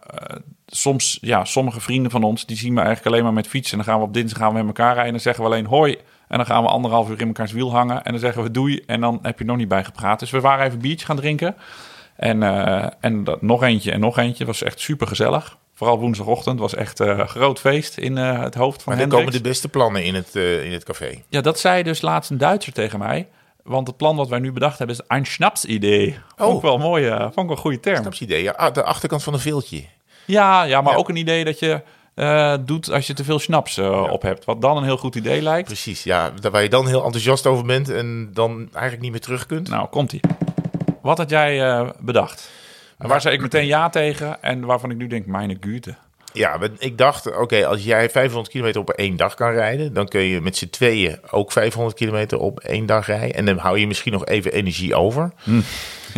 [0.67, 2.47] soms, ja, sommige vrienden van ons...
[2.47, 3.79] die zien me eigenlijk alleen maar met fietsen.
[3.79, 5.05] En dan gaan we op dinsdag gaan we met elkaar rijden.
[5.05, 5.97] En dan zeggen we alleen hoi.
[6.29, 8.03] En dan gaan we anderhalf uur in elkaars wiel hangen.
[8.03, 8.83] En dan zeggen we doei.
[8.87, 10.19] En dan heb je nog niet bijgepraat.
[10.19, 11.57] Dus we waren even een biertje gaan drinken.
[12.17, 14.45] En, eh, en dat, nog eentje en nog eentje.
[14.45, 15.57] was echt super gezellig.
[15.75, 19.09] Vooral woensdagochtend was echt eh, een groot feest in eh, het hoofd van Maar er
[19.09, 21.23] komen de beste plannen in het, eh, in het café.
[21.29, 23.29] Ja, dat zei dus laatst een Duitser tegen mij.
[23.63, 26.19] Want het plan wat wij nu bedacht hebben is een Schnaps-idee.
[26.37, 26.63] Vond ik Oh.
[26.63, 28.01] wel een mooie, eh, vond ik wel een goede term.
[28.01, 28.43] Snapsidee.
[28.43, 29.85] Ja, ah, de achterkant van een veeltje.
[30.27, 30.99] Ja, ja maar Ja.
[30.99, 31.81] ook een idee dat je
[32.15, 34.45] eh, doet als je te veel schnaps eh, op hebt.
[34.45, 35.67] Wat dan een heel goed idee lijkt.
[35.67, 36.33] Precies, ja.
[36.51, 39.69] Waar je dan heel enthousiast over bent en dan eigenlijk niet meer terug kunt.
[39.69, 40.21] Nou, komt-ie.
[41.03, 42.51] Wat had jij eh, bedacht?
[42.99, 45.95] En waar zei ik meteen ja tegen en waarvan ik nu denk, mijn gute.
[46.33, 50.21] Ja, ik dacht, oké, als jij 500 kilometer op één dag kan rijden, dan kun
[50.21, 53.35] je met z'n tweeën ook 500 kilometer op één dag rijden.
[53.35, 55.33] En dan hou je misschien nog even energie over.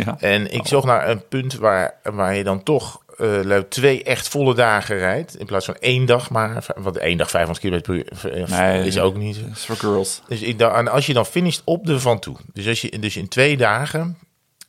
[0.05, 0.15] Ja.
[0.19, 4.55] En ik zocht naar een punt waar, waar je dan toch lui, twee echt volle
[4.55, 5.37] dagen rijdt.
[5.37, 6.65] In plaats van één dag maar.
[6.75, 9.39] Want één dag 500 kilometer per uur eh, Nee, is ook niet.
[9.51, 10.21] Is voor girls.
[10.27, 12.35] Dus ik en als je dan finisht op de Van Toe.
[12.53, 14.17] Dus als je dus in twee dagen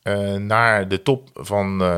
[0.02, 1.88] eh, naar de top van eh,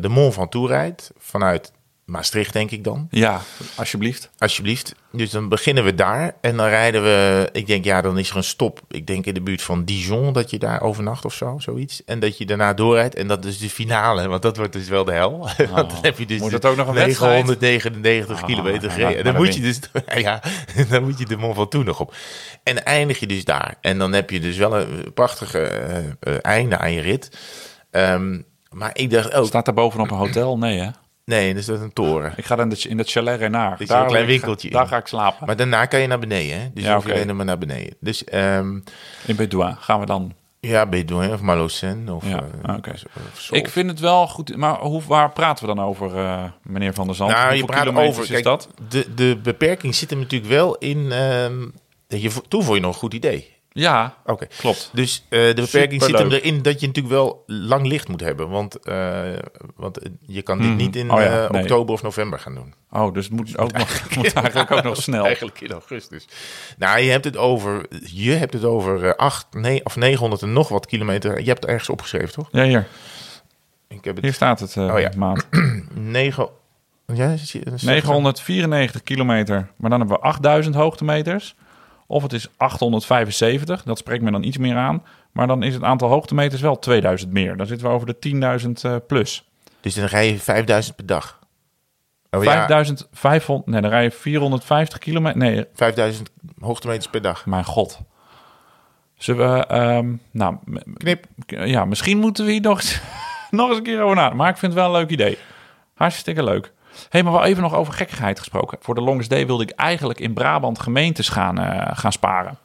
[0.00, 1.12] de Mont Ventoux rijdt.
[1.18, 1.72] Vanuit
[2.04, 3.06] Maastricht, denk ik dan.
[3.10, 3.40] Ja,
[3.74, 4.30] alsjeblieft.
[4.38, 4.94] Alsjeblieft.
[5.12, 6.36] Dus dan beginnen we daar.
[6.40, 7.48] En dan rijden we.
[7.52, 8.80] Ik denk, ja, dan is er een stop.
[8.88, 10.32] Ik denk in de buurt van Dijon.
[10.32, 12.04] Dat je daar overnacht of zo, zoiets.
[12.04, 13.14] En dat je daarna doorrijdt.
[13.14, 14.28] En dat is de finale.
[14.28, 15.38] Want dat wordt dus wel de hel.
[15.74, 17.46] want dan heb je dus de het ook nog een wedstrijd?
[17.46, 19.18] 999 Ah, kilometer gereden.
[19.18, 19.80] En dan moet je dus.
[20.24, 20.42] Ja,
[20.88, 22.14] dan moet je de Mont Ventoux nog op.
[22.62, 23.74] En eindig je dus daar.
[23.80, 27.38] En dan heb je dus wel een prachtige eh, eh, einde aan je rit.
[27.90, 28.40] Ehm,
[28.70, 29.46] maar ik dacht ook.
[29.46, 30.58] Staat daar bovenop een hotel?
[30.58, 30.88] Nee hè?
[31.24, 32.32] Nee, dus dat is een toren.
[32.36, 33.80] Ik ga dan in, dat chalet Renard.
[33.80, 34.88] is een klein winkeltje Daar in.
[34.88, 35.46] ga ik slapen.
[35.46, 36.60] Maar daarna kan je naar beneden.
[36.60, 36.68] Hè?
[36.74, 37.94] Dus Ja, je hoeft alleen maar naar beneden.
[38.00, 38.78] Dus ehm,
[39.26, 40.32] In Bedouin gaan we dan.
[40.60, 42.12] ja, Bédouin of Malocène.
[42.14, 42.74] Of, Ja, eh,
[43.24, 43.50] of.
[43.50, 44.56] Ik vind het wel goed.
[44.56, 47.30] Maar hoe, waar praten we dan over, eh, meneer Van der Zand?
[47.30, 48.22] nou, je Hoeveel praat over.
[48.22, 48.68] is Kijk, dat?
[48.88, 51.12] De, de beperking zit hem natuurlijk wel in.
[51.12, 51.60] ehm,
[52.08, 53.52] je, toen vond je nog een goed idee.
[53.76, 54.46] Ja, Oké.
[54.58, 54.90] klopt.
[54.92, 58.48] Dus eh, de beperking zit hem erin dat je natuurlijk wel lang licht moet hebben.
[58.48, 59.22] Want, eh,
[59.76, 60.76] want eh, je kan dit Mhm.
[60.76, 61.62] niet in Oh ja, nee.
[61.62, 62.74] oktober of november gaan doen.
[62.90, 65.24] Oh, dus het moet, ook nog, moet eigenlijk ook nog snel.
[65.24, 66.26] Eigenlijk in augustus.
[66.78, 70.52] Nou, je hebt het over, je hebt het over eh, acht, nee, of 900 en
[70.52, 71.38] nog wat kilometer.
[71.40, 72.48] Je hebt het ergens opgeschreven, toch?
[72.52, 72.86] Ja, hier.
[73.88, 75.10] Ik heb het Hier staat het, Oh ja.
[75.16, 75.46] maat.
[75.94, 76.48] 9.
[77.06, 79.68] Ja, zie je- 994 kilometer.
[79.76, 81.54] Maar dan hebben we 8000 hoogtemeters.
[82.06, 83.82] Of het is 875.
[83.82, 85.02] Dat spreekt me dan iets meer aan.
[85.32, 87.56] Maar dan is het aantal hoogtemeters wel 2000 meer.
[87.56, 89.48] Dan zitten we over de 10.000 eh, plus.
[89.80, 91.38] Dus dan rij je 5000 per dag.
[92.30, 93.70] Oh, ja, 5500.
[93.70, 95.38] Nee, dan rij je 450 kilometer.
[95.38, 96.30] Nee, 5000
[96.60, 97.46] hoogtemeters per dag.
[97.46, 97.98] mijn god.
[99.16, 99.66] Zullen we...
[99.66, 100.56] ehm, nou,
[100.96, 101.26] Knip.
[101.46, 102.82] ja, misschien moeten we hier nog,
[103.50, 104.38] nog eens een keer over nadenken.
[104.38, 105.38] Maar ik vind het wel een leuk idee.
[105.94, 106.72] Hartstikke leuk.
[107.08, 108.78] Hey, maar wel even nog over gekkigheid gesproken.
[108.80, 112.58] Voor de Longest Day wilde ik eigenlijk in Brabant gemeentes gaan, eh, gaan sparen.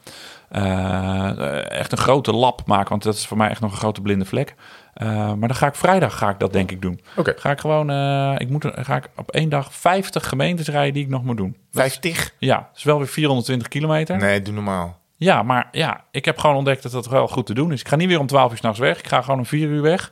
[0.50, 4.02] Eh, echt een grote lab maken, want dat is voor mij echt nog een grote
[4.02, 4.56] blinde vlek.
[4.94, 7.02] Eh, maar dan ga ik vrijdag ga ik dat denk ik doen.
[7.16, 7.34] Oké.
[7.38, 11.04] Ga ik gewoon, eh, ik moet, ga ik op één dag 50 gemeentes rijden die
[11.04, 11.58] ik nog moet doen.
[11.72, 12.34] 50?
[12.38, 14.18] Ja, dat is wel weer 420 kilometer.
[14.18, 14.98] Nee, doe normaal.
[15.16, 17.80] Ja, maar ja, ik heb gewoon ontdekt dat dat wel goed te doen is.
[17.80, 19.00] Ik ga niet weer om 12 uur s'nachts weg.
[19.00, 20.12] Ik ga gewoon om 4 uur weg.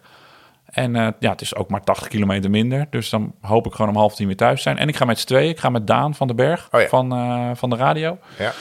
[0.69, 2.87] En eh, ja, het is ook maar 80 kilometer minder.
[2.89, 4.77] Dus dan hoop ik gewoon om half tien weer thuis te zijn.
[4.77, 5.49] En ik ga met z'n tweeën.
[5.49, 6.87] Ik ga met Daan van den Berg Oh ja.
[6.87, 8.17] van, eh, van de radio.
[8.37, 8.53] Ja.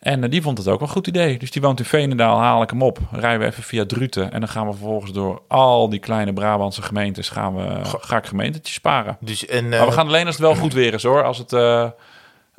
[0.00, 1.38] En eh, die vond het ook wel een goed idee.
[1.38, 2.98] Dus die woont in Veenendaal, haal ik hem op.
[3.12, 4.32] Rijden we even via Druten.
[4.32, 7.28] En dan gaan we vervolgens door al die kleine Brabantse gemeentes...
[7.28, 9.16] gaan we, ga ik gemeentetjes sparen.
[9.20, 11.22] Dus en, Maar we gaan alleen als het wel goed weer is hoor.
[11.24, 11.52] Als het,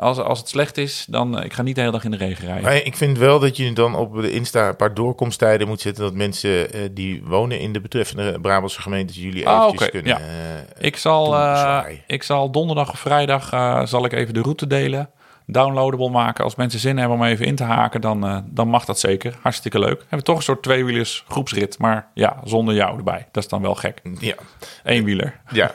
[0.02, 2.18] Als, als het slecht is, dan uh, ik ga niet de hele dag in de
[2.18, 2.64] regen rijden.
[2.64, 6.04] Maar ik vind wel dat je dan op de Insta een paar doorkomsttijden moet zetten...
[6.04, 10.12] dat mensen uh, die wonen in de betreffende Brabantse gemeentes jullie Ah, eventjes kunnen...
[10.12, 10.20] ja.
[10.20, 14.68] eh, ik, zal, eh, ik zal donderdag of vrijdag eh, zal ik even de route
[14.68, 15.10] delen.
[15.46, 16.44] Downloadable maken.
[16.44, 19.38] Als mensen zin hebben om even in te haken, dan, eh, dan mag dat zeker.
[19.42, 19.98] Hartstikke leuk.
[20.00, 21.78] We hebben toch een soort tweewielers groepsrit.
[21.80, 23.28] Maar ja, zonder jou erbij.
[23.32, 24.02] Dat is dan wel gek.
[24.20, 24.36] Ja,
[24.84, 25.40] Eenwieler.
[25.52, 25.72] ja.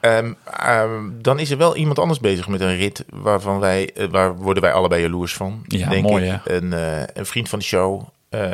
[0.00, 3.04] Ehm, ehm, dan is er wel iemand anders bezig met een rit...
[3.10, 6.40] waarvan wij, eh, waar worden wij allebei jaloers van, Ja, denk mooi, ik.
[6.44, 6.52] hè?
[6.52, 8.02] Een, eh, een vriend van de show...
[8.30, 8.50] eh,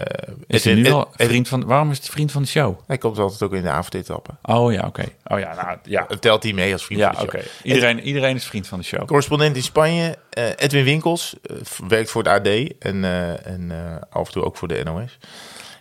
[0.46, 1.64] Is hij nu al vriend van...
[1.64, 2.78] Waarom is het vriend van de show?
[2.86, 4.30] Hij komt altijd ook in de avondetappe.
[4.42, 5.04] Oh ja, oké.
[5.24, 6.06] Oh ja, nou ja.
[6.20, 7.38] Telt hij mee als vriend Ja, van de oké.
[7.38, 7.66] show.
[7.66, 9.06] Iedereen, iedereen is vriend van de show.
[9.06, 11.56] Correspondent in Spanje, eh, Edwin Winkels, eh,
[11.88, 12.46] werkt voor het AD
[12.78, 13.04] en,
[13.44, 13.72] en
[14.10, 15.18] af en toe ook voor de NOS.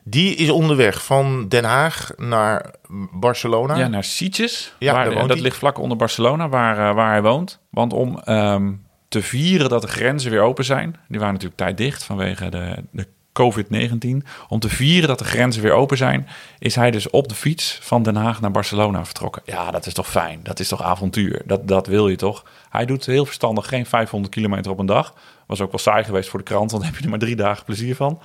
[0.04, 2.74] Die is onderweg van Den Haag naar
[3.12, 3.78] Barcelona.
[3.78, 4.74] Ja, naar Sitges.
[4.80, 7.60] Ja, waar, daar woont dat ligt vlak onder Barcelona, waar, waar hij woont.
[7.70, 8.74] Want om ehm,
[9.08, 10.96] te vieren dat de grenzen weer open zijn...
[11.08, 13.08] die waren natuurlijk tijd dicht vanwege de, de
[13.42, 14.28] COVID-19.
[14.48, 16.28] Om te vieren dat de grenzen weer open zijn...
[16.60, 19.42] is hij dus op de fiets van Den Haag naar Barcelona vertrokken.
[19.46, 20.40] Ja, dat is toch fijn?
[20.44, 21.42] Dat is toch avontuur?
[21.46, 22.44] Dat, dat wil je toch?
[22.70, 25.14] Hij doet heel verstandig geen 500 kilometer op een dag.
[25.46, 27.36] Was ook wel saai geweest voor de krant, want dan heb je er maar drie
[27.36, 28.22] dagen plezier van.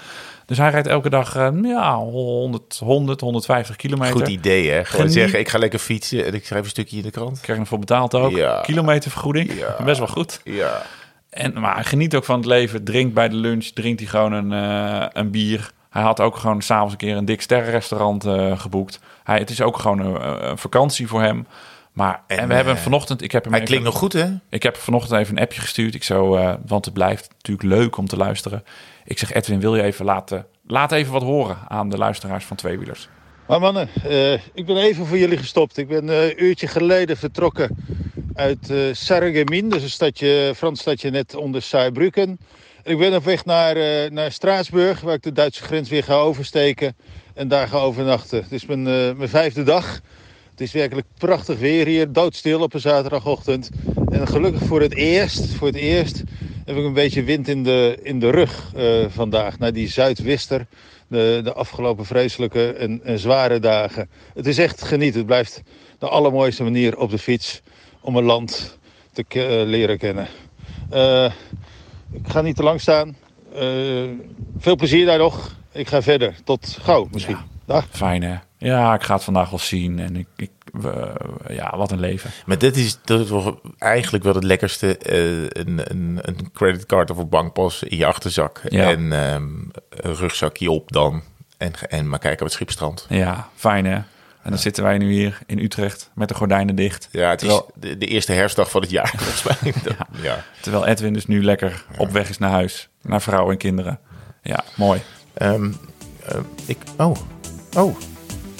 [0.46, 4.16] Dus hij rijdt elke dag eh, ja, 100, 100, 150 kilometer.
[4.16, 4.84] Goed idee, hè?
[4.84, 7.40] Gewoon zeggen, ik ga lekker fietsen en ik schrijf een stukje in de krant.
[7.40, 8.30] krijg je ervoor betaald ook.
[8.30, 8.60] Ja.
[8.60, 9.58] Kilometervergoeding.
[9.58, 9.76] Ja.
[9.84, 10.40] Best wel goed.
[10.44, 10.82] Ja.
[11.30, 12.84] En, maar hij geniet ook van het leven.
[12.84, 15.70] Drinkt bij de lunch, drinkt hij gewoon een, eh, een bier.
[15.90, 19.00] Hij had ook gewoon s'avonds een keer een dik sterrenrestaurant eh, geboekt.
[19.24, 21.46] Hij, het is ook gewoon een, een vakantie voor hem.
[21.92, 24.12] Maar en, En, we hebben eh, vanochtend, ik heb hem Hij even- klinkt nog goed,
[24.12, 24.26] hè?
[24.48, 25.94] ik heb vanochtend even een appje gestuurd.
[25.94, 28.64] Ik zo, eh, want het blijft natuurlijk leuk om te luisteren.
[29.04, 32.56] Ik zeg, Edwin, wil je even laten, laat even wat horen aan de luisteraars van
[32.56, 33.08] Tweewielers?
[33.46, 35.76] Maar mannen, eh, ik ben even voor jullie gestopt.
[35.76, 37.76] Ik ben eh, een uurtje geleden vertrokken
[38.34, 39.76] uit eh Sarreguemines.
[39.76, 42.38] Is een stadje, Frans stadje net onder Saarbrücken.
[42.82, 46.04] En ik ben op weg naar, eh, naar Straatsburg, waar ik de Duitse grens weer
[46.04, 46.96] ga oversteken.
[47.34, 48.42] En daar ga overnachten.
[48.42, 50.00] Het is mijn, eh, mijn vijfde dag.
[50.50, 53.70] Het is werkelijk prachtig weer hier, doodstil op een zaterdagochtend.
[54.10, 56.22] En gelukkig voor het eerst, voor het eerst
[56.64, 59.58] heb ik een beetje wind in de, in de rug eh, vandaag.
[59.58, 60.66] Na die zuidwester,
[61.08, 64.10] de, de afgelopen vreselijke en, en zware dagen.
[64.34, 65.18] Het is echt genieten.
[65.18, 65.62] Het blijft
[65.98, 67.62] de allermooiste manier op de fiets
[68.00, 68.78] om een land
[69.12, 70.26] te eh, leren kennen.
[70.90, 71.24] Eh,
[72.12, 73.16] ik ga niet te lang staan.
[73.54, 74.08] Eh,
[74.58, 75.56] veel plezier daar nog.
[75.72, 76.34] Ik ga verder.
[76.44, 77.36] Tot gauw misschien.
[77.66, 77.86] Dag.
[77.90, 78.34] Fijn hè?
[78.58, 79.98] Ja, ik ga het vandaag wel zien.
[79.98, 81.14] En ik, ik we-
[81.48, 82.30] ja, wat een leven.
[82.46, 83.30] Maar dit is, dat is
[83.78, 84.98] eigenlijk wel het lekkerste.
[84.98, 88.60] eh, een, een, een creditcard of een bankpas in je achterzak.
[88.68, 88.90] Ja.
[88.90, 89.44] En ehm,
[89.88, 91.22] een rugzakje op dan.
[91.56, 93.06] En, en maar kijken op het schipstrand.
[93.08, 93.98] Ja, fijn hè?
[94.42, 97.08] En dan zitten wij nu hier in Utrecht met de gordijnen dicht.
[97.12, 99.74] Ja, het is de, de eerste herfstdag van het jaar, volgens mij.
[100.22, 100.44] ja.
[100.60, 102.88] Terwijl Edwin dus nu lekker op weg is naar huis.
[103.02, 103.98] Naar vrouw en kinderen.
[104.42, 105.00] Ja, mooi.
[105.34, 105.70] Ehm,
[106.26, 107.16] eh, ik, oh,
[107.76, 107.96] oh,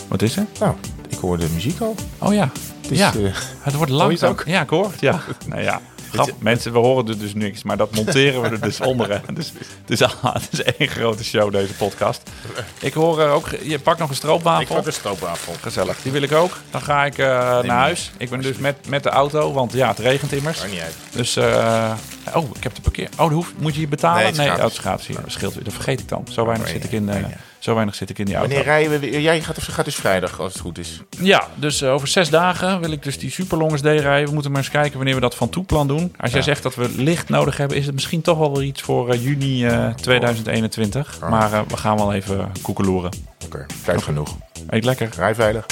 [0.09, 0.47] Wat is er?
[0.61, 0.75] nou,
[1.09, 1.95] ik hoorde muziek al.
[2.19, 2.51] Oh ja.
[2.89, 3.13] is, ja.
[3.15, 4.31] eh, het wordt langzaam.
[4.31, 4.47] het ook?
[4.47, 5.01] Ja, ik hoor het.
[5.01, 5.21] Ja.
[5.49, 5.81] nou ja.
[6.13, 9.09] Grap, mensen, we horen er dus niks, maar dat monteren we er dus onder.
[9.35, 12.31] Dus het is, ah, het is één grote show, deze podcast.
[12.81, 14.87] Ik hoor eh, ook, je pakt nog een stroopwafel.
[14.87, 15.55] een stroopwafel.
[15.61, 16.57] Gezellig, die wil ik ook.
[16.71, 18.11] Dan ga ik eh, naar huis.
[18.17, 20.65] Ik ben dus met, met de auto, want ja, het regent immers.
[20.71, 20.95] Niet uit.
[21.11, 21.93] Dus, eh,
[22.35, 23.09] oh, ik heb de parkeer.
[23.13, 24.23] Oh, dat hoeft, moet je hier betalen?
[24.23, 24.37] Nee, het
[24.73, 25.03] is oh, het.
[25.03, 25.65] Hier, dat scheelt weer.
[25.65, 26.27] Dat vergeet ik dan.
[26.31, 27.35] Zo weinig, nee, zit, ik in, nee, nee.
[27.61, 28.49] Zo weinig zit ik in die auto.
[28.49, 29.21] Wanneer rijden we weer?
[29.21, 31.01] Jij gaat, gaat dus vrijdag, als het goed is.
[31.21, 34.27] Ja, dus eh, over zes dagen wil ik dus die Superlongs D rijden.
[34.29, 36.15] We moeten maar eens kijken wanneer we dat van toeplan doen.
[36.21, 38.83] Als jij zegt dat we licht nodig hebben, is het misschien toch wel weer iets
[38.83, 41.19] voor eh, juni eh, 2021.
[41.29, 43.11] Maar eh, we gaan wel even koekeloeren.
[43.45, 44.37] Oké, tijd genoeg.
[44.69, 45.09] Eet lekker.
[45.17, 45.67] Rij veilig.